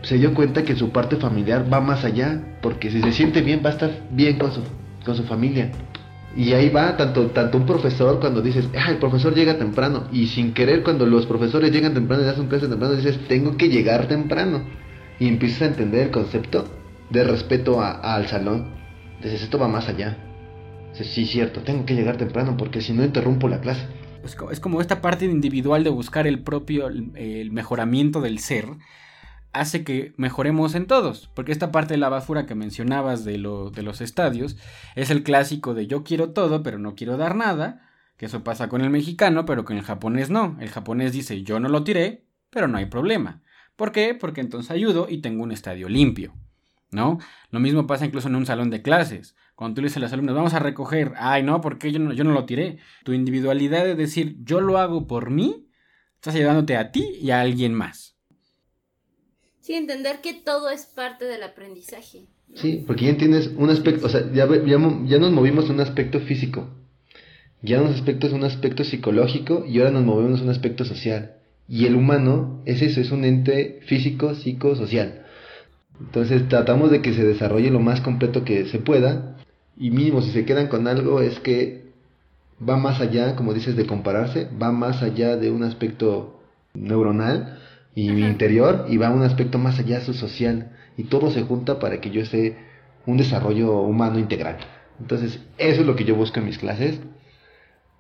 se 0.03 0.19
dio 0.19 0.35
cuenta 0.35 0.65
que 0.65 0.77
su 0.77 0.91
parte 0.91 1.17
familiar 1.17 1.67
va 1.73 1.81
más 1.81 2.05
allá, 2.05 2.59
porque 2.61 2.91
si 2.91 3.01
se 3.01 3.13
siente 3.13 3.41
bien 3.41 3.63
va 3.65 3.71
a 3.71 3.73
estar 3.73 3.91
bien 4.11 4.39
con 4.39 4.53
su, 4.53 4.61
con 5.05 5.17
su 5.17 5.25
familia. 5.25 5.71
Y 6.37 6.53
ahí 6.53 6.69
va 6.69 6.97
tanto, 6.97 7.29
tanto 7.29 7.59
un 7.59 7.67
profesor 7.67 8.21
cuando 8.21 8.43
dices, 8.43 8.69
el 8.89 8.99
profesor 8.99 9.35
llega 9.35 9.59
temprano. 9.59 10.07
Y 10.13 10.27
sin 10.27 10.53
querer, 10.53 10.83
cuando 10.83 11.07
los 11.07 11.27
profesores 11.27 11.73
llegan 11.73 11.95
temprano 11.95 12.23
y 12.23 12.41
un 12.41 12.49
clase 12.49 12.69
temprano, 12.69 12.95
dices, 12.95 13.19
tengo 13.29 13.57
que 13.57 13.69
llegar 13.69 14.07
temprano. 14.09 14.63
Y 15.19 15.27
empiezas 15.27 15.63
a 15.63 15.67
entender 15.67 16.07
el 16.07 16.11
concepto 16.11 16.65
de 17.11 17.25
respeto 17.25 17.81
al 17.81 18.27
salón. 18.29 18.75
Dices, 19.23 19.43
esto 19.43 19.59
va 19.59 19.69
más 19.69 19.89
allá. 19.89 20.17
Dices, 20.93 21.09
sí, 21.09 21.27
cierto, 21.27 21.63
tengo 21.63 21.85
que 21.85 21.95
llegar 21.95 22.17
temprano 22.17 22.57
porque 22.57 22.81
si 22.81 22.93
no 22.93 23.05
interrumpo 23.05 23.49
la 23.49 23.61
clase. 23.61 23.87
Es 24.51 24.61
como 24.61 24.81
esta 24.81 25.01
parte 25.01 25.25
individual 25.25 25.85
de 25.85 25.91
buscar 25.91 26.27
el 26.27 26.41
propio 26.41 26.89
el 26.89 27.51
mejoramiento 27.51 28.21
del 28.21 28.41
ser 28.41 28.67
hace 29.53 29.85
que 29.85 30.13
mejoremos 30.17 30.75
en 30.75 30.87
todos. 30.87 31.31
Porque 31.35 31.53
esta 31.53 31.73
parte 31.73 31.95
de 31.95 31.99
la 31.99 32.09
basura 32.09 32.47
que 32.47 32.55
mencionabas 32.55 33.25
de, 33.25 33.39
lo, 33.39 33.71
de 33.71 33.83
los 33.83 34.01
estadios 34.01 34.57
es 34.95 35.11
el 35.11 35.23
clásico 35.23 35.75
de 35.75 35.87
yo 35.87 36.05
quiero 36.05 36.31
todo, 36.31 36.63
pero 36.63 36.79
no 36.79 36.95
quiero 36.95 37.17
dar 37.17 37.35
nada. 37.35 37.85
Que 38.17 38.27
eso 38.27 38.43
pasa 38.43 38.69
con 38.69 38.81
el 38.81 38.91
mexicano, 38.91 39.45
pero 39.45 39.65
con 39.65 39.77
el 39.77 39.85
japonés 39.85 40.31
no. 40.31 40.57
El 40.61 40.71
japonés 40.71 41.13
dice 41.13 41.43
yo 41.43 41.61
no 41.61 41.69
lo 41.69 41.85
tiré, 41.85 42.25
pero 42.51 42.69
no 42.69 42.79
hay 42.79 42.87
problema. 42.87 43.43
¿Por 43.77 43.93
qué? 43.93 44.15
Porque 44.15 44.41
entonces 44.41 44.71
ayudo 44.71 45.07
y 45.09 45.19
tengo 45.19 45.43
un 45.43 45.53
estadio 45.53 45.89
limpio. 45.89 46.35
¿No? 46.91 47.19
Lo 47.51 47.61
mismo 47.61 47.87
pasa 47.87 48.07
incluso 48.07 48.29
en 48.29 48.35
un 48.35 48.47
salón 48.47 48.71
de 48.71 48.83
clases. 48.83 49.37
Cuando 49.55 49.75
tú 49.75 49.83
le 49.83 49.89
dices 49.89 49.99
a 49.99 50.01
los 50.01 50.13
alumnos, 50.13 50.35
vamos 50.35 50.55
a 50.55 50.59
recoger, 50.59 51.13
ay, 51.19 51.43
no, 51.43 51.61
porque 51.61 51.93
yo 51.93 51.99
no, 51.99 52.13
yo 52.13 52.25
no 52.25 52.33
lo 52.33 52.47
tiré. 52.47 52.79
Tu 53.05 53.13
individualidad 53.13 53.85
de 53.85 53.95
decir, 53.95 54.37
yo 54.43 54.61
lo 54.61 54.79
hago 54.79 55.07
por 55.07 55.31
mí, 55.31 55.69
estás 56.15 56.35
ayudándote 56.35 56.77
a 56.77 56.91
ti 56.93 57.19
y 57.21 57.31
a 57.31 57.41
alguien 57.41 57.75
más. 57.75 58.08
Sí, 59.69 59.75
entender 59.75 60.23
que 60.23 60.33
todo 60.33 60.71
es 60.71 60.87
parte 60.87 61.27
del 61.27 61.43
aprendizaje. 61.43 62.21
Sí, 62.55 62.83
porque 62.87 63.05
ya 63.05 63.11
entiendes 63.11 63.51
un 63.55 63.69
aspecto, 63.69 64.07
o 64.07 64.09
sea, 64.09 64.23
ya, 64.33 64.49
ya, 64.65 65.19
nos 65.19 65.31
movimos 65.31 65.67
en 65.67 65.73
un 65.73 65.81
aspecto 65.83 66.21
físico, 66.21 66.71
ya 67.61 67.79
nos 67.79 67.97
aspectos 67.97 68.33
un 68.33 68.45
aspecto 68.45 68.83
psicológico 68.83 69.67
y 69.67 69.79
ahora 69.79 69.91
nos 69.91 70.07
movemos 70.07 70.39
en 70.39 70.47
un 70.47 70.53
aspecto 70.53 70.87
social. 70.87 71.33
Y 71.69 71.85
el 71.85 71.97
humano 71.97 72.63
es 72.65 72.81
eso, 72.81 73.03
es 73.03 73.11
un 73.11 73.27
ente 73.27 73.81
físico, 73.85 74.35
psicosocial. 74.35 75.27
Entonces 76.01 76.49
tratamos 76.49 76.91
de 76.91 77.03
que 77.03 77.13
se 77.13 77.27
desarrolle 77.27 77.71
lo 77.71 77.81
más 77.81 78.01
completo 78.01 78.47
que 78.47 78.65
se 78.69 78.79
pueda 78.79 79.37
y 79.77 79.91
mínimo 79.91 80.23
si 80.23 80.31
se 80.31 80.47
quedan 80.47 80.69
con 80.69 80.89
algo 80.89 81.21
es 81.21 81.41
que 81.41 81.85
va 82.67 82.79
más 82.79 83.03
allá, 83.03 83.37
como 83.37 83.53
dices, 83.53 83.77
de 83.77 83.85
compararse, 83.85 84.49
va 84.51 84.73
más 84.73 85.03
allá 85.03 85.37
de 85.37 85.51
un 85.51 85.63
aspecto 85.63 86.41
neuronal 86.73 87.59
y 87.95 88.11
mi 88.11 88.23
interior 88.23 88.87
y 88.89 88.97
va 88.97 89.09
a 89.09 89.11
un 89.11 89.23
aspecto 89.23 89.59
más 89.59 89.79
allá, 89.79 90.01
su 90.01 90.15
social. 90.15 90.77
Y 90.97 91.05
todo 91.05 91.31
se 91.31 91.43
junta 91.43 91.79
para 91.79 92.01
que 92.01 92.11
yo 92.11 92.21
esté 92.23 92.57
un 93.07 93.17
desarrollo 93.17 93.81
humano 93.83 94.19
integral. 94.19 94.59
Entonces, 95.01 95.41
eso 95.59 95.81
es 95.81 95.87
lo 95.87 95.97
que 95.97 96.05
yo 96.05 96.15
busco 96.15 96.41
en 96.41 96.47
mis 96.47 96.59
clases. 96.59 97.01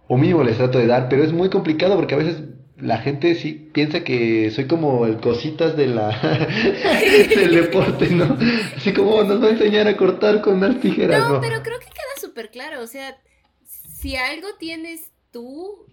O 0.09 0.16
mínimo 0.16 0.42
les 0.42 0.57
trato 0.57 0.79
de 0.79 0.87
dar, 0.87 1.09
pero 1.09 1.22
es 1.22 1.33
muy 1.33 1.51
complicado 1.51 1.96
porque 1.96 2.14
a 2.14 2.18
veces 2.18 2.42
la 2.81 2.98
gente 2.98 3.35
sí 3.35 3.70
piensa 3.72 4.05
que 4.05 4.51
soy 4.51 4.66
como 4.66 5.05
el 5.07 5.18
cositas 5.18 5.77
de 5.77 5.88
la 5.88 6.11
del 7.37 7.55
deporte, 7.55 8.09
¿no? 8.11 8.37
Así 8.77 8.92
como 8.92 9.22
nos 9.24 9.42
va 9.42 9.48
a 9.48 9.51
enseñar 9.51 9.88
a 9.88 9.96
cortar 9.96 10.40
con 10.40 10.55
unas 10.55 10.81
tijeras. 10.81 11.29
No, 11.29 11.40
pero 11.40 11.62
creo 11.62 11.79
que 11.79 11.87
queda 11.87 12.20
súper 12.20 12.51
claro. 12.51 12.83
O 12.83 12.87
sea, 12.87 13.16
si 13.64 14.16
algo 14.16 14.48
tienes 14.59 15.11
tú, 15.38 15.87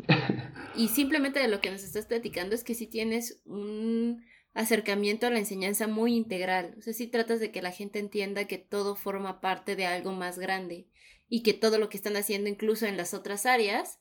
y 0.75 0.87
simplemente 0.87 1.39
de 1.39 1.47
lo 1.47 1.61
que 1.61 1.69
nos 1.69 1.83
estás 1.83 2.07
platicando, 2.07 2.55
es 2.55 2.63
que 2.63 2.73
sí 2.73 2.87
tienes 2.87 3.43
un 3.45 4.25
acercamiento 4.55 5.27
a 5.27 5.29
la 5.29 5.37
enseñanza 5.37 5.87
muy 5.87 6.15
integral. 6.15 6.73
O 6.79 6.81
sea, 6.81 6.93
sí 6.93 7.05
tratas 7.05 7.39
de 7.39 7.51
que 7.51 7.61
la 7.61 7.71
gente 7.71 7.99
entienda 7.99 8.47
que 8.47 8.57
todo 8.57 8.95
forma 8.95 9.39
parte 9.41 9.75
de 9.75 9.85
algo 9.85 10.13
más 10.13 10.39
grande 10.39 10.87
y 11.29 11.43
que 11.43 11.53
todo 11.53 11.77
lo 11.77 11.89
que 11.89 11.97
están 11.97 12.15
haciendo, 12.15 12.49
incluso 12.49 12.87
en 12.87 12.97
las 12.97 13.13
otras 13.13 13.45
áreas, 13.45 13.99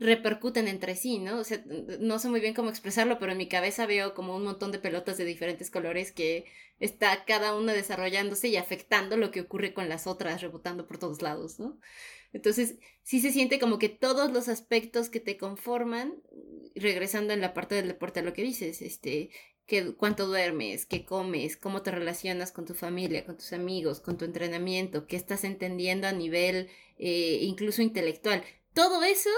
repercuten 0.00 0.68
entre 0.68 0.94
sí, 0.94 1.18
¿no? 1.18 1.38
O 1.40 1.44
sea, 1.44 1.62
no 2.00 2.18
sé 2.18 2.28
muy 2.28 2.40
bien 2.40 2.54
cómo 2.54 2.70
expresarlo, 2.70 3.18
pero 3.18 3.32
en 3.32 3.38
mi 3.38 3.48
cabeza 3.48 3.86
veo 3.86 4.14
como 4.14 4.36
un 4.36 4.44
montón 4.44 4.70
de 4.70 4.78
pelotas 4.78 5.18
de 5.18 5.24
diferentes 5.24 5.70
colores 5.70 6.12
que 6.12 6.44
está 6.78 7.24
cada 7.24 7.56
una 7.56 7.72
desarrollándose 7.72 8.48
y 8.48 8.56
afectando 8.56 9.16
lo 9.16 9.32
que 9.32 9.40
ocurre 9.40 9.74
con 9.74 9.88
las 9.88 10.06
otras, 10.06 10.40
rebotando 10.40 10.86
por 10.86 10.98
todos 10.98 11.20
lados, 11.20 11.58
¿no? 11.58 11.80
Entonces, 12.32 12.76
sí 13.02 13.20
se 13.20 13.32
siente 13.32 13.58
como 13.58 13.78
que 13.78 13.88
todos 13.88 14.30
los 14.30 14.48
aspectos 14.48 15.08
que 15.08 15.20
te 15.20 15.36
conforman, 15.36 16.14
regresando 16.76 17.32
en 17.32 17.40
la 17.40 17.52
parte 17.52 17.74
del 17.74 17.88
deporte 17.88 18.20
a 18.20 18.22
lo 18.22 18.32
que 18.32 18.42
dices, 18.42 18.82
este, 18.82 19.30
que, 19.66 19.94
cuánto 19.96 20.26
duermes, 20.26 20.86
qué 20.86 21.04
comes, 21.04 21.56
cómo 21.56 21.82
te 21.82 21.90
relacionas 21.90 22.52
con 22.52 22.66
tu 22.66 22.74
familia, 22.74 23.24
con 23.24 23.36
tus 23.36 23.52
amigos, 23.52 24.00
con 24.00 24.16
tu 24.16 24.24
entrenamiento, 24.24 25.06
qué 25.06 25.16
estás 25.16 25.42
entendiendo 25.42 26.06
a 26.06 26.12
nivel 26.12 26.68
eh, 26.98 27.38
incluso 27.42 27.82
intelectual. 27.82 28.44
Todo 28.74 29.02
eso 29.02 29.30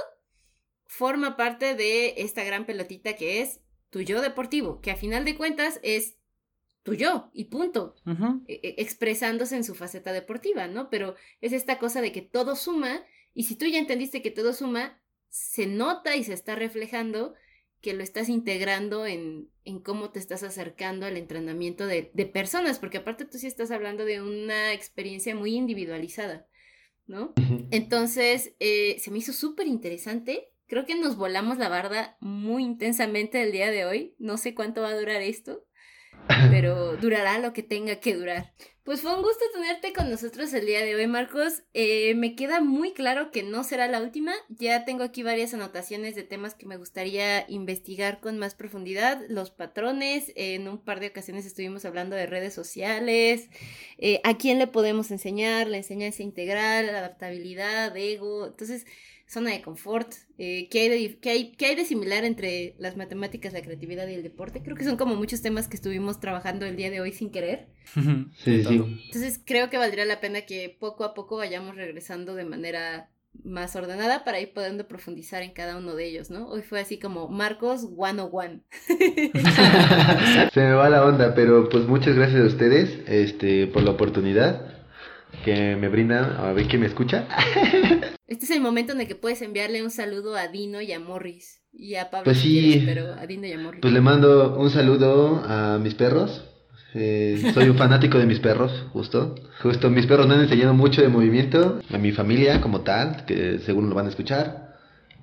forma 0.91 1.37
parte 1.37 1.77
de 1.77 2.15
esta 2.17 2.43
gran 2.43 2.67
pelotita 2.67 3.15
que 3.15 3.41
es 3.43 3.61
tu 3.91 4.01
yo 4.01 4.21
deportivo, 4.21 4.81
que 4.81 4.91
a 4.91 4.97
final 4.97 5.25
de 5.25 5.37
cuentas 5.37 5.79
es 5.85 6.17
tu 6.83 6.95
yo 6.95 7.31
y 7.33 7.45
punto, 7.45 7.95
e, 8.49 8.55
e, 8.55 8.75
expresándose 8.79 9.55
en 9.55 9.63
su 9.63 9.77
faceta 9.77 10.13
deportiva, 10.13 10.67
¿no? 10.67 10.91
Pero 10.91 11.15
es 11.41 11.53
esta 11.53 11.79
cosa 11.79 12.01
de 12.01 12.11
que 12.11 12.23
todo 12.23 12.57
suma 12.57 13.05
y 13.35 13.45
si 13.45 13.55
tú 13.55 13.67
ya 13.67 13.79
entendiste 13.79 14.21
que 14.21 14.33
todo 14.33 14.53
suma, 14.53 15.01
se 15.29 15.69
nota 15.69 16.17
y 16.17 16.25
se 16.25 16.33
está 16.33 16.57
reflejando 16.57 17.35
que 17.81 17.95
lo 17.95 18.03
estás 18.03 18.29
integrando 18.29 19.07
en, 19.07 19.49
en 19.65 19.79
cómo 19.79 20.11
te 20.11 20.19
estás 20.19 20.43
acercando 20.43 21.07
al 21.07 21.17
entrenamiento 21.17 21.87
de, 21.87 22.11
de, 22.15 22.27
personas, 22.27 22.81
porque 22.81 22.99
aparte 22.99 23.27
tú 23.27 23.39
sí 23.39 23.47
estás 23.47 23.71
hablando 23.71 24.05
de 24.05 24.21
una 24.23 24.73
experiencia 24.73 25.37
muy 25.37 25.55
individualizada, 25.55 26.49
¿no? 27.07 27.33
Entonces, 27.71 28.57
eh, 28.59 28.97
se 28.99 29.13
me 29.13 29.19
hizo 29.19 29.33
súper 29.33 29.69
interesante 29.69 30.51
Creo 30.71 30.87
que 30.87 30.95
nos 30.95 31.17
volamos 31.17 31.59
la 31.59 31.69
barda 31.69 32.17
muy 32.21 32.63
intensamente 32.63 33.43
el 33.43 33.51
día 33.51 33.73
de 33.73 33.85
hoy. 33.85 34.15
No 34.21 34.39
sé 34.39 34.55
cuánto 34.55 34.83
va 34.83 34.91
a 34.91 34.97
durar 34.97 35.21
esto, 35.21 35.65
pero 36.49 36.97
durará 37.01 37.41
lo 37.41 37.53
que 37.53 37.65
tenga 37.65 37.97
que 37.97 38.15
durar. 38.15 38.55
Pues 38.85 39.01
fue 39.01 39.13
un 39.13 39.23
gusto 39.23 39.45
tenerte 39.53 39.93
con 39.93 40.09
nosotros 40.09 40.55
el 40.55 40.67
día 40.67 40.85
de 40.85 40.95
hoy, 40.95 41.09
Marcos. 41.09 41.65
Eh, 41.75 42.15
me 42.15 42.37
queda 42.37 42.61
muy 42.61 42.93
claro 42.93 43.33
que 43.33 43.43
no 43.43 43.65
será 43.65 43.89
la 43.89 44.01
última. 44.01 44.33
Ya 44.49 44.85
tengo 44.85 45.03
aquí 45.03 45.25
varias 45.25 45.55
anotaciones 45.55 46.15
de 46.15 46.23
temas 46.23 46.55
que 46.55 46.67
me 46.67 46.77
gustaría 46.77 47.45
investigar 47.49 48.21
con 48.21 48.39
más 48.39 48.55
profundidad. 48.55 49.21
Los 49.29 49.51
patrones, 49.51 50.33
en 50.37 50.69
un 50.69 50.79
par 50.79 51.01
de 51.01 51.09
ocasiones 51.09 51.47
estuvimos 51.47 51.85
hablando 51.85 52.15
de 52.15 52.27
redes 52.27 52.55
sociales, 52.55 53.49
eh, 53.99 54.21
a 54.23 54.39
quién 54.39 54.61
le 54.61 54.69
podemos 54.69 55.11
enseñar, 55.11 55.67
la 55.67 55.79
enseñanza 55.79 56.23
integral, 56.23 56.87
la 56.87 56.99
adaptabilidad, 56.99 57.97
ego. 57.97 58.47
Entonces, 58.47 58.87
zona 59.31 59.53
de 59.53 59.63
confort, 59.63 60.13
eh, 60.39 60.69
¿qué, 60.71 60.81
hay 60.81 60.89
de, 60.89 61.19
qué, 61.21 61.31
hay, 61.31 61.53
¿qué 61.53 61.67
hay 61.67 61.77
de 61.77 61.85
similar 61.85 62.25
entre 62.25 62.75
las 62.79 62.97
matemáticas, 62.97 63.53
la 63.53 63.63
creatividad 63.63 64.09
y 64.09 64.15
el 64.15 64.25
deporte? 64.25 64.61
Creo 64.61 64.77
que 64.77 64.83
son 64.83 64.97
como 64.97 65.15
muchos 65.15 65.41
temas 65.41 65.69
que 65.69 65.77
estuvimos 65.77 66.19
trabajando 66.19 66.67
el 66.67 66.75
día 66.75 66.91
de 66.91 67.01
hoy 67.01 67.13
sin 67.13 67.31
querer. 67.31 67.69
Sí, 68.45 68.65
sí. 68.65 69.03
Entonces 69.07 69.41
creo 69.45 69.71
que 69.71 69.79
valdría 69.79 70.05
la 70.05 70.21
pena 70.21 70.43
que 70.43 70.77
poco 70.79 71.05
a 71.05 71.15
poco 71.15 71.37
vayamos 71.37 71.77
regresando 71.77 72.35
de 72.35 72.45
manera 72.45 73.11
más 73.45 73.77
ordenada 73.77 74.25
para 74.25 74.41
ir 74.41 74.53
pudiendo 74.53 74.89
profundizar 74.89 75.43
en 75.43 75.53
cada 75.53 75.77
uno 75.77 75.95
de 75.95 76.07
ellos, 76.07 76.31
¿no? 76.31 76.49
Hoy 76.49 76.63
fue 76.63 76.81
así 76.81 76.99
como 76.99 77.29
Marcos 77.29 77.83
101. 77.83 78.61
Se 80.55 80.61
me 80.61 80.73
va 80.73 80.89
la 80.89 81.05
onda, 81.05 81.35
pero 81.35 81.69
pues 81.69 81.87
muchas 81.87 82.17
gracias 82.17 82.43
a 82.43 82.47
ustedes 82.47 83.01
este, 83.07 83.67
por 83.69 83.83
la 83.83 83.93
oportunidad 83.93 84.81
que 85.45 85.77
me 85.77 85.89
brindan, 85.89 86.37
a 86.37 86.53
ver 86.53 86.67
quién 86.67 86.81
me 86.81 86.87
escucha. 86.87 87.27
Este 88.31 88.45
es 88.45 88.53
el 88.53 88.61
momento 88.61 88.93
en 88.93 89.01
el 89.01 89.09
que 89.09 89.17
puedes 89.17 89.43
enviarle 89.43 89.83
un 89.83 89.91
saludo 89.91 90.37
a 90.37 90.47
Dino 90.47 90.81
y 90.81 90.93
a 90.93 91.01
Morris. 91.01 91.63
Y 91.73 91.97
a 91.97 92.11
Pablo, 92.11 92.27
pues 92.27 92.39
sí, 92.39 92.81
pero 92.87 93.13
a 93.15 93.27
Dino 93.27 93.45
y 93.45 93.53
a 93.53 93.59
Morris. 93.59 93.81
Pues 93.83 93.93
le 93.93 94.01
mando 94.01 94.57
un 94.57 94.71
saludo 94.71 95.43
a 95.45 95.79
mis 95.79 95.95
perros. 95.95 96.45
Eh, 96.95 97.43
soy 97.53 97.69
un 97.69 97.77
fanático 97.77 98.19
de 98.19 98.27
mis 98.27 98.39
perros, 98.39 98.85
justo. 98.93 99.35
Justo, 99.61 99.91
mis 99.91 100.07
perros 100.07 100.29
me 100.29 100.35
han 100.35 100.43
enseñado 100.43 100.75
mucho 100.75 101.03
de 101.03 101.09
movimiento. 101.09 101.81
A 101.93 101.99
mi 101.99 102.13
familia 102.13 102.61
como 102.61 102.83
tal, 102.83 103.25
que 103.27 103.59
según 103.67 103.89
lo 103.89 103.97
van 103.97 104.07
a 104.07 104.11
escuchar. 104.11 104.77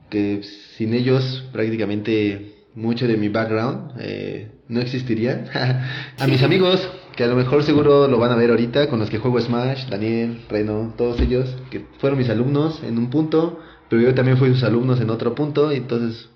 Que 0.09 0.41
sin 0.75 0.93
ellos 0.93 1.45
prácticamente 1.53 2.65
mucho 2.75 3.07
de 3.07 3.15
mi 3.15 3.29
background 3.29 3.93
eh, 4.01 4.51
no 4.67 4.81
existiría. 4.81 5.45
a 6.19 6.27
mis 6.27 6.43
amigos, 6.43 6.85
que 7.17 7.23
a 7.23 7.27
lo 7.27 7.35
mejor 7.35 7.63
seguro 7.63 8.07
lo 8.07 8.19
van 8.19 8.31
a 8.31 8.35
ver 8.35 8.51
ahorita, 8.51 8.89
con 8.89 8.99
los 8.99 9.09
que 9.09 9.17
juego 9.17 9.41
Smash, 9.41 9.89
Daniel, 9.89 10.45
Reno, 10.49 10.93
todos 10.95 11.19
ellos, 11.19 11.49
que 11.71 11.83
fueron 11.97 12.19
mis 12.19 12.29
alumnos 12.29 12.83
en 12.83 12.99
un 12.99 13.09
punto, 13.09 13.59
pero 13.89 14.03
yo 14.03 14.13
también 14.13 14.37
fui 14.37 14.49
sus 14.49 14.63
alumnos 14.63 15.01
en 15.01 15.09
otro 15.09 15.33
punto, 15.33 15.73
y 15.73 15.77
entonces 15.77 16.29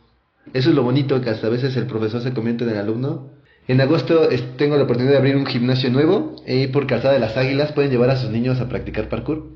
eso 0.54 0.70
es 0.70 0.76
lo 0.76 0.82
bonito, 0.82 1.22
que 1.22 1.30
hasta 1.30 1.46
a 1.46 1.50
veces 1.52 1.78
el 1.78 1.86
profesor 1.86 2.22
se 2.22 2.34
convierte 2.34 2.64
en 2.64 2.72
el 2.72 2.78
alumno. 2.78 3.30
En 3.68 3.80
agosto 3.80 4.28
tengo 4.58 4.76
la 4.76 4.84
oportunidad 4.84 5.12
de 5.14 5.18
abrir 5.20 5.36
un 5.36 5.46
gimnasio 5.46 5.92
nuevo, 5.92 6.36
y 6.48 6.66
por 6.68 6.88
Calzada 6.88 7.14
de 7.14 7.20
las 7.20 7.38
Águilas 7.38 7.74
pueden 7.74 7.92
llevar 7.92 8.10
a 8.10 8.16
sus 8.16 8.32
niños 8.32 8.60
a 8.60 8.68
practicar 8.68 9.08
parkour. 9.08 9.52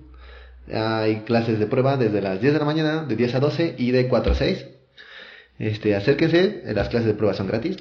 Hay 0.71 1.21
clases 1.21 1.57
de 1.57 1.65
prueba 1.65 1.97
desde 1.97 2.21
las 2.21 2.39
10 2.39 2.53
de 2.53 2.59
la 2.59 2.65
mañana, 2.65 3.03
de 3.03 3.15
10 3.15 3.33
a 3.33 3.39
12 3.39 3.75
y 3.79 3.89
de 3.89 4.07
4 4.07 4.31
a 4.31 4.35
6. 4.35 4.65
Este, 5.57 5.95
acérquense, 5.95 6.61
las 6.67 6.89
clases 6.89 7.07
de 7.07 7.13
prueba 7.15 7.33
son 7.33 7.47
gratis. 7.47 7.77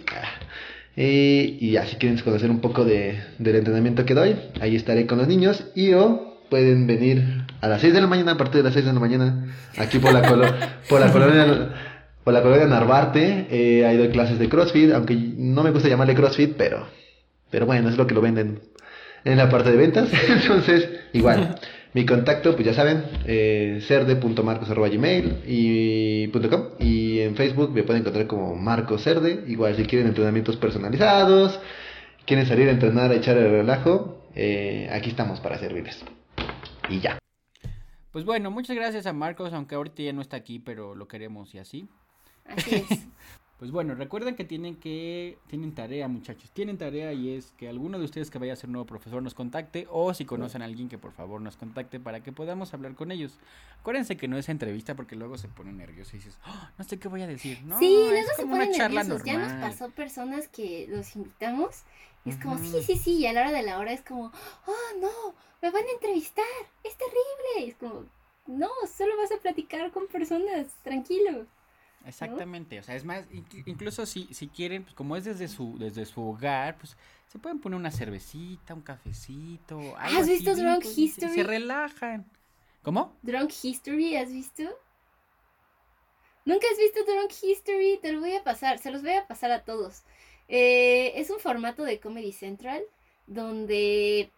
Eh, 0.96 1.58
y 1.60 1.72
ya 1.72 1.86
si 1.86 1.96
quieren 1.96 2.18
conocer 2.18 2.50
un 2.50 2.60
poco 2.60 2.84
de, 2.84 3.20
del 3.38 3.56
entrenamiento 3.56 4.04
que 4.04 4.14
doy, 4.14 4.36
ahí 4.60 4.76
estaré 4.76 5.06
con 5.06 5.18
los 5.18 5.28
niños. 5.28 5.64
Y 5.74 5.92
o 5.92 6.38
pueden 6.50 6.86
venir 6.86 7.44
a 7.60 7.68
las 7.68 7.80
6 7.80 7.94
de 7.94 8.00
la 8.00 8.06
mañana, 8.06 8.32
a 8.32 8.36
partir 8.36 8.58
de 8.58 8.64
las 8.64 8.74
6 8.74 8.86
de 8.86 8.92
la 8.92 9.00
mañana, 9.00 9.54
aquí 9.76 9.98
por 9.98 10.12
la, 10.12 10.22
por 10.88 11.00
la 11.00 11.12
colonia. 11.12 11.70
Por 12.24 12.32
la 12.32 12.42
colonia 12.42 12.66
Narvarte, 12.66 13.48
eh, 13.50 13.84
ahí 13.84 13.98
doy 13.98 14.08
clases 14.08 14.38
de 14.38 14.48
CrossFit, 14.48 14.92
aunque 14.92 15.14
no 15.14 15.62
me 15.62 15.70
gusta 15.70 15.90
llamarle 15.90 16.14
CrossFit, 16.14 16.54
pero, 16.56 16.86
pero 17.50 17.66
bueno, 17.66 17.90
es 17.90 17.98
lo 17.98 18.06
que 18.06 18.14
lo 18.14 18.22
venden 18.22 18.60
en 19.24 19.36
la 19.36 19.50
parte 19.50 19.70
de 19.70 19.76
ventas. 19.76 20.08
Entonces, 20.28 20.88
igual, 21.12 21.56
mi 21.94 22.04
contacto, 22.04 22.54
pues 22.54 22.66
ya 22.66 22.74
saben, 22.74 23.04
eh, 23.24 23.78
cerde.marcos.gmail 23.86 25.44
y 25.46 26.26
.com 26.28 26.70
y 26.80 27.20
en 27.20 27.36
Facebook 27.36 27.70
me 27.70 27.84
pueden 27.84 28.02
encontrar 28.02 28.26
como 28.26 28.56
Marcos 28.56 29.04
Cerde. 29.04 29.44
Igual 29.46 29.76
si 29.76 29.84
quieren 29.84 30.08
entrenamientos 30.08 30.56
personalizados, 30.56 31.60
quieren 32.26 32.46
salir 32.46 32.68
a 32.68 32.72
entrenar, 32.72 33.12
a 33.12 33.14
echar 33.14 33.36
el 33.38 33.48
relajo, 33.48 34.24
eh, 34.34 34.88
aquí 34.92 35.10
estamos 35.10 35.38
para 35.38 35.56
servirles. 35.58 36.04
Y 36.88 36.98
ya. 36.98 37.16
Pues 38.10 38.24
bueno, 38.24 38.50
muchas 38.50 38.74
gracias 38.74 39.06
a 39.06 39.12
Marcos, 39.12 39.52
aunque 39.52 39.76
ahorita 39.76 40.02
ya 40.02 40.12
no 40.12 40.20
está 40.20 40.36
aquí, 40.36 40.58
pero 40.58 40.96
lo 40.96 41.06
queremos 41.06 41.54
y 41.54 41.58
así. 41.58 41.88
Así 42.44 42.74
es. 42.74 43.06
Pues 43.64 43.72
bueno, 43.72 43.94
recuerden 43.94 44.36
que 44.36 44.44
tienen 44.44 44.76
que 44.76 45.38
tienen 45.46 45.74
tarea, 45.74 46.06
muchachos. 46.06 46.50
Tienen 46.50 46.76
tarea 46.76 47.14
y 47.14 47.30
es 47.30 47.54
que 47.56 47.66
alguno 47.66 47.98
de 47.98 48.04
ustedes 48.04 48.30
que 48.30 48.38
vaya 48.38 48.52
a 48.52 48.56
ser 48.56 48.68
nuevo 48.68 48.84
profesor 48.84 49.22
nos 49.22 49.32
contacte 49.32 49.86
o 49.90 50.12
si 50.12 50.26
conocen 50.26 50.60
a 50.60 50.66
alguien 50.66 50.90
que 50.90 50.98
por 50.98 51.12
favor 51.12 51.40
nos 51.40 51.56
contacte 51.56 51.98
para 51.98 52.22
que 52.22 52.30
podamos 52.30 52.74
hablar 52.74 52.94
con 52.94 53.10
ellos. 53.10 53.38
Acuérdense 53.80 54.18
que 54.18 54.28
no 54.28 54.36
es 54.36 54.50
entrevista 54.50 54.94
porque 54.94 55.16
luego 55.16 55.38
se 55.38 55.48
ponen 55.48 55.78
nerviosos 55.78 56.12
y 56.12 56.16
dices, 56.18 56.38
oh, 56.46 56.68
no 56.76 56.84
sé 56.84 56.98
qué 56.98 57.08
voy 57.08 57.22
a 57.22 57.26
decir. 57.26 57.62
No, 57.64 57.78
sí, 57.78 58.06
luego 58.10 58.28
se 58.36 58.44
ponen 58.44 58.70
nerviosos. 58.70 59.24
Ya 59.24 59.38
nos 59.38 59.52
pasó 59.54 59.88
personas 59.92 60.48
que 60.48 60.86
los 60.90 61.16
invitamos 61.16 61.84
y 62.26 62.30
es 62.30 62.36
como, 62.36 62.58
sí, 62.58 62.82
sí, 62.82 62.98
sí, 62.98 63.12
y 63.12 63.26
a 63.26 63.32
la 63.32 63.40
hora 63.40 63.52
de 63.52 63.62
la 63.62 63.78
hora 63.78 63.94
es 63.94 64.02
como, 64.02 64.30
oh, 64.66 64.98
no, 65.00 65.34
me 65.62 65.70
van 65.70 65.84
a 65.84 65.90
entrevistar, 65.90 66.44
es 66.82 66.94
terrible. 66.98 67.66
Y 67.66 67.70
es 67.70 67.76
como, 67.76 68.04
no, 68.46 68.68
solo 68.94 69.16
vas 69.16 69.32
a 69.32 69.40
platicar 69.40 69.90
con 69.90 70.06
personas, 70.06 70.66
tranquilo. 70.82 71.46
Exactamente, 72.06 72.78
o 72.78 72.82
sea, 72.82 72.96
es 72.96 73.04
más, 73.04 73.24
incluso 73.64 74.04
si, 74.04 74.28
si 74.32 74.48
quieren, 74.48 74.82
pues 74.82 74.94
como 74.94 75.16
es 75.16 75.24
desde 75.24 75.48
su, 75.48 75.78
desde 75.78 76.04
su 76.04 76.22
hogar, 76.22 76.76
pues 76.76 76.96
se 77.28 77.38
pueden 77.38 77.60
poner 77.60 77.78
una 77.78 77.90
cervecita, 77.90 78.74
un 78.74 78.82
cafecito. 78.82 79.80
¿Has 79.96 80.28
visto 80.28 80.54
Drunk 80.54 80.84
History? 80.84 81.34
Se, 81.34 81.42
relajan. 81.42 82.26
¿Cómo? 82.82 83.16
Drunk 83.22 83.50
History, 83.62 84.16
¿has 84.16 84.30
visto? 84.30 84.62
¿Nunca 86.44 86.66
has 86.70 86.78
visto 86.78 87.00
Drunk 87.10 87.32
History? 87.42 87.98
Te 88.02 88.12
lo 88.12 88.20
voy 88.20 88.36
a 88.36 88.44
pasar, 88.44 88.78
se 88.78 88.90
los 88.90 89.02
voy 89.02 89.12
a 89.12 89.26
pasar 89.26 89.50
a 89.50 89.64
todos. 89.64 90.02
Eh, 90.48 91.12
es 91.16 91.30
un 91.30 91.40
formato 91.40 91.84
de 91.84 92.00
Comedy 92.00 92.32
Central 92.32 92.82
donde 93.26 94.30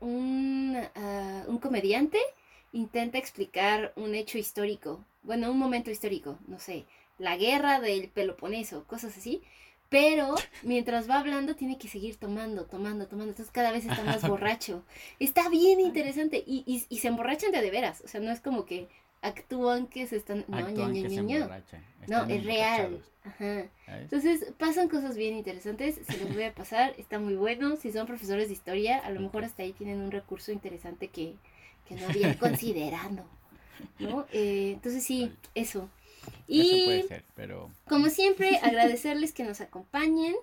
un, 0.00 0.76
ah, 0.94 1.44
un 1.46 1.58
comediante 1.58 2.18
intenta 2.72 3.16
explicar 3.16 3.94
un 3.96 4.14
hecho 4.14 4.36
histórico 4.36 5.02
bueno, 5.22 5.50
un 5.50 5.58
momento 5.58 5.90
histórico, 5.90 6.38
no 6.46 6.58
sé, 6.58 6.86
la 7.18 7.36
guerra 7.36 7.80
del 7.80 8.08
Peloponeso, 8.08 8.84
cosas 8.86 9.16
así. 9.16 9.42
Pero 9.90 10.36
mientras 10.62 11.10
va 11.10 11.18
hablando 11.18 11.56
tiene 11.56 11.76
que 11.76 11.88
seguir 11.88 12.16
tomando, 12.16 12.64
tomando, 12.64 13.08
tomando. 13.08 13.32
Entonces 13.32 13.52
cada 13.52 13.72
vez 13.72 13.84
está 13.84 14.04
más 14.04 14.22
borracho. 14.28 14.84
Está 15.18 15.48
bien 15.48 15.80
interesante. 15.80 16.44
Y, 16.46 16.86
y, 16.88 16.98
se 16.98 17.08
emborrachan 17.08 17.50
de 17.50 17.60
de 17.60 17.70
veras. 17.72 18.00
O 18.02 18.08
sea, 18.08 18.20
no 18.20 18.30
es 18.30 18.40
como 18.40 18.64
que 18.64 18.88
actúan 19.20 19.88
que 19.88 20.06
se 20.06 20.16
están... 20.16 20.44
No, 20.46 20.60
ña, 20.60 20.86
ña, 20.88 21.08
ña, 21.08 21.22
ña. 21.22 21.64
No, 22.06 22.24
es 22.24 22.44
real. 22.44 23.02
Ajá. 23.24 23.66
Entonces 23.88 24.52
pasan 24.58 24.88
cosas 24.88 25.16
bien 25.16 25.36
interesantes, 25.36 26.00
se 26.06 26.18
los 26.18 26.32
voy 26.32 26.44
a 26.44 26.54
pasar, 26.54 26.94
está 26.96 27.18
muy 27.18 27.34
bueno. 27.34 27.76
Si 27.76 27.92
son 27.92 28.06
profesores 28.06 28.46
de 28.46 28.54
historia, 28.54 28.98
a 28.98 29.10
lo 29.10 29.20
mejor 29.20 29.44
hasta 29.44 29.62
ahí 29.64 29.72
tienen 29.72 30.00
un 30.00 30.10
recurso 30.10 30.52
interesante 30.52 31.08
que, 31.08 31.34
que 31.86 31.96
no 31.96 32.06
habían 32.08 32.34
considerado. 32.38 33.24
¿No? 33.98 34.26
Eh, 34.32 34.72
entonces 34.74 35.04
sí, 35.04 35.32
eso. 35.54 35.88
Eso 36.26 36.38
Y 36.48 36.84
puede 36.84 37.02
ser, 37.08 37.24
pero 37.34 37.70
como 37.88 38.08
siempre, 38.08 38.58
agradecerles 38.62 39.32
que 39.32 39.44
nos 39.44 39.60
acompañen. 39.60 40.34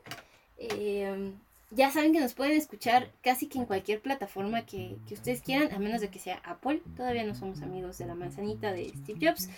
Eh, 0.58 1.34
ya 1.71 1.91
saben 1.91 2.13
que 2.13 2.21
nos 2.21 2.34
pueden 2.34 2.56
escuchar 2.58 3.12
casi 3.21 3.47
que 3.47 3.58
en 3.60 3.65
cualquier 3.65 4.02
plataforma 4.02 4.65
que, 4.65 4.95
que 5.06 5.15
ustedes 5.15 5.41
quieran, 5.41 5.73
a 5.73 5.80
menos 5.80 6.00
de 6.00 6.10
que 6.10 6.17
sea 6.17 6.41
Apple. 6.45 6.82
Todavía 6.95 7.26
no 7.26 7.36
somos 7.36 7.62
amigos 7.62 7.97
de 7.97 8.06
la 8.06 8.15
manzanita 8.15 8.71
de 8.71 8.89
Steve 8.89 9.19
Jobs. 9.21 9.50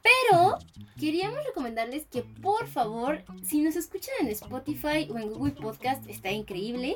Pero 0.00 0.58
queríamos 0.98 1.44
recomendarles 1.44 2.06
que 2.06 2.22
por 2.22 2.68
favor, 2.68 3.24
si 3.42 3.60
nos 3.60 3.74
escuchan 3.74 4.14
en 4.20 4.28
Spotify 4.28 5.08
o 5.10 5.18
en 5.18 5.32
Google 5.32 5.54
Podcast, 5.54 6.08
está 6.08 6.30
increíble. 6.30 6.94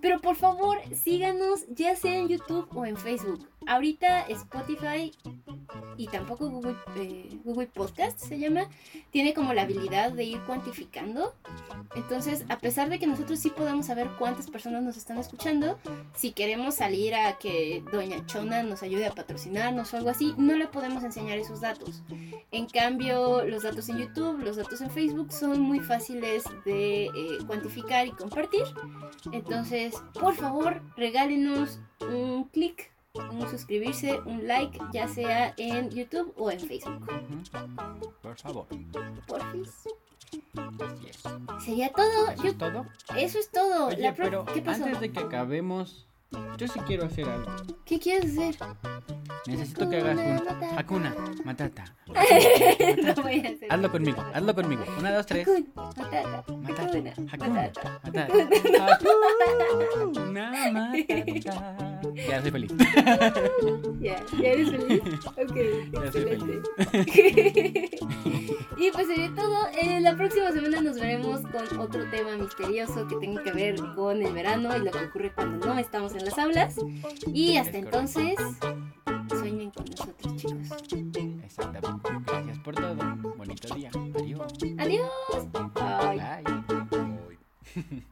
Pero 0.00 0.20
por 0.20 0.36
favor, 0.36 0.78
síganos 0.94 1.66
ya 1.68 1.94
sea 1.94 2.16
en 2.16 2.28
YouTube 2.28 2.68
o 2.74 2.86
en 2.86 2.96
Facebook. 2.96 3.46
Ahorita 3.66 4.22
Spotify 4.28 5.12
y 5.96 6.06
tampoco 6.08 6.48
Google, 6.50 6.76
eh, 6.96 7.28
Google 7.44 7.66
Podcast 7.66 8.18
se 8.18 8.38
llama, 8.38 8.68
tiene 9.10 9.34
como 9.34 9.54
la 9.54 9.62
habilidad 9.62 10.12
de 10.12 10.24
ir 10.24 10.40
cuantificando. 10.42 11.34
Entonces, 11.94 12.44
a 12.48 12.58
pesar 12.58 12.90
de 12.90 12.98
que 12.98 13.06
nosotros 13.06 13.38
sí 13.38 13.50
podamos 13.50 13.86
saber 13.86 14.08
cuántas 14.18 14.48
personas 14.48 14.82
nos 14.82 14.96
están 14.96 15.18
escuchando, 15.18 15.78
si 16.14 16.32
queremos 16.32 16.76
salir 16.76 17.14
a 17.14 17.38
que 17.38 17.82
Doña 17.90 18.24
Chona 18.26 18.62
nos 18.62 18.82
ayude 18.82 19.06
a 19.06 19.14
patrocinarnos 19.14 19.92
o 19.92 19.96
algo 19.96 20.10
así, 20.10 20.34
no 20.36 20.56
le 20.56 20.66
podemos 20.66 21.02
enseñar 21.02 21.38
esos 21.38 21.60
datos. 21.60 22.02
En 22.50 22.66
cambio, 22.66 23.44
los 23.44 23.62
datos 23.62 23.88
en 23.88 23.98
YouTube, 23.98 24.42
los 24.42 24.56
datos 24.56 24.80
en 24.80 24.90
Facebook 24.90 25.32
son 25.32 25.60
muy 25.60 25.80
fáciles 25.80 26.44
de 26.64 27.06
eh, 27.06 27.38
cuantificar 27.46 28.06
y 28.06 28.10
compartir. 28.10 28.64
Entonces, 29.32 29.94
por 30.20 30.34
favor, 30.34 30.82
regálenos 30.96 31.80
un 32.00 32.44
clic, 32.44 32.90
un 33.30 33.48
suscribirse, 33.50 34.18
un 34.26 34.46
like, 34.46 34.78
ya 34.92 35.08
sea 35.08 35.54
en 35.56 35.90
YouTube 35.90 36.32
o 36.36 36.50
en 36.50 36.60
Facebook. 36.60 37.02
ujú, 37.02 37.42
por 38.22 38.36
favor. 38.36 38.66
Porfis. 39.26 39.88
Yes. 41.02 41.22
Sería 41.64 41.90
todo. 41.92 42.30
¿Eso 42.30 42.42
Yo- 42.42 42.48
es 42.50 42.58
todo? 42.58 42.86
eso 43.16 43.38
es 43.38 43.50
todo. 43.50 43.86
Oye, 43.88 43.98
La 43.98 44.14
pro- 44.14 44.24
pero 44.24 44.44
¿Qué 44.46 44.60
pasó? 44.62 44.84
antes 44.84 45.00
de 45.00 45.12
que 45.12 45.20
acabemos, 45.20 46.06
yo 46.58 46.68
sí 46.68 46.80
quiero 46.86 47.04
hacer 47.06 47.28
algo. 47.28 47.50
¿Qué 47.84 47.98
quieres 47.98 48.32
hacer? 48.38 48.56
Necesito 49.46 49.88
que 49.88 49.96
hagas 49.98 50.16
un. 50.18 50.78
Hakuna 50.78 51.14
Matata. 51.44 51.84
no 52.06 52.14
voy 53.22 53.38
a 53.40 53.48
hacer. 53.48 53.66
Hazlo 53.70 53.90
conmigo, 53.92 54.24
hazlo 54.34 54.54
conmigo. 54.54 54.84
Una, 54.98 55.12
dos, 55.14 55.26
tres. 55.26 55.46
Hakuna 55.46 55.66
Matata. 55.74 56.44
Matata, 56.62 57.12
Hakuna 57.32 57.68
Matata. 58.04 58.28
Hakuna 60.00 60.72
Matata. 60.72 61.86
Ya 62.14 62.42
soy 62.42 62.50
feliz. 62.50 62.72
Ya, 64.00 64.22
¿ya 64.40 64.48
eres 64.48 64.70
feliz? 64.70 65.02
Ok, 65.26 65.56
Ya 65.92 66.12
soy 66.12 66.22
excelente. 66.22 67.98
y 68.76 68.90
pues 68.92 69.06
sería 69.06 69.34
todo. 69.34 69.66
Eh, 69.82 70.00
la 70.00 70.14
próxima 70.16 70.52
semana 70.52 70.80
nos 70.80 71.00
veremos 71.00 71.40
con 71.40 71.78
otro 71.80 72.08
tema 72.10 72.36
misterioso 72.36 73.06
que 73.08 73.16
tenga 73.16 73.42
que 73.42 73.52
ver 73.52 73.76
con 73.96 74.22
el 74.22 74.32
verano 74.32 74.76
y 74.76 74.80
lo 74.80 74.90
que 74.92 74.98
ocurre 75.06 75.32
cuando 75.34 75.66
no 75.66 75.78
estamos 75.78 76.14
en 76.16 76.24
las 76.24 76.38
aulas. 76.38 76.76
Y 77.32 77.56
hasta 77.56 77.78
entonces, 77.78 78.34
sueñen 79.28 79.70
con 79.70 79.84
nosotros, 79.86 80.36
chicos. 80.36 80.68
Exactamente. 81.44 82.10
Gracias 82.26 82.58
por 82.58 82.74
todo. 82.74 82.96
Bonito 83.36 83.74
día. 83.74 83.90
Adiós. 84.14 84.52
Adiós. 84.78 85.10
Bye. 85.74 86.44
Bye. 86.44 88.02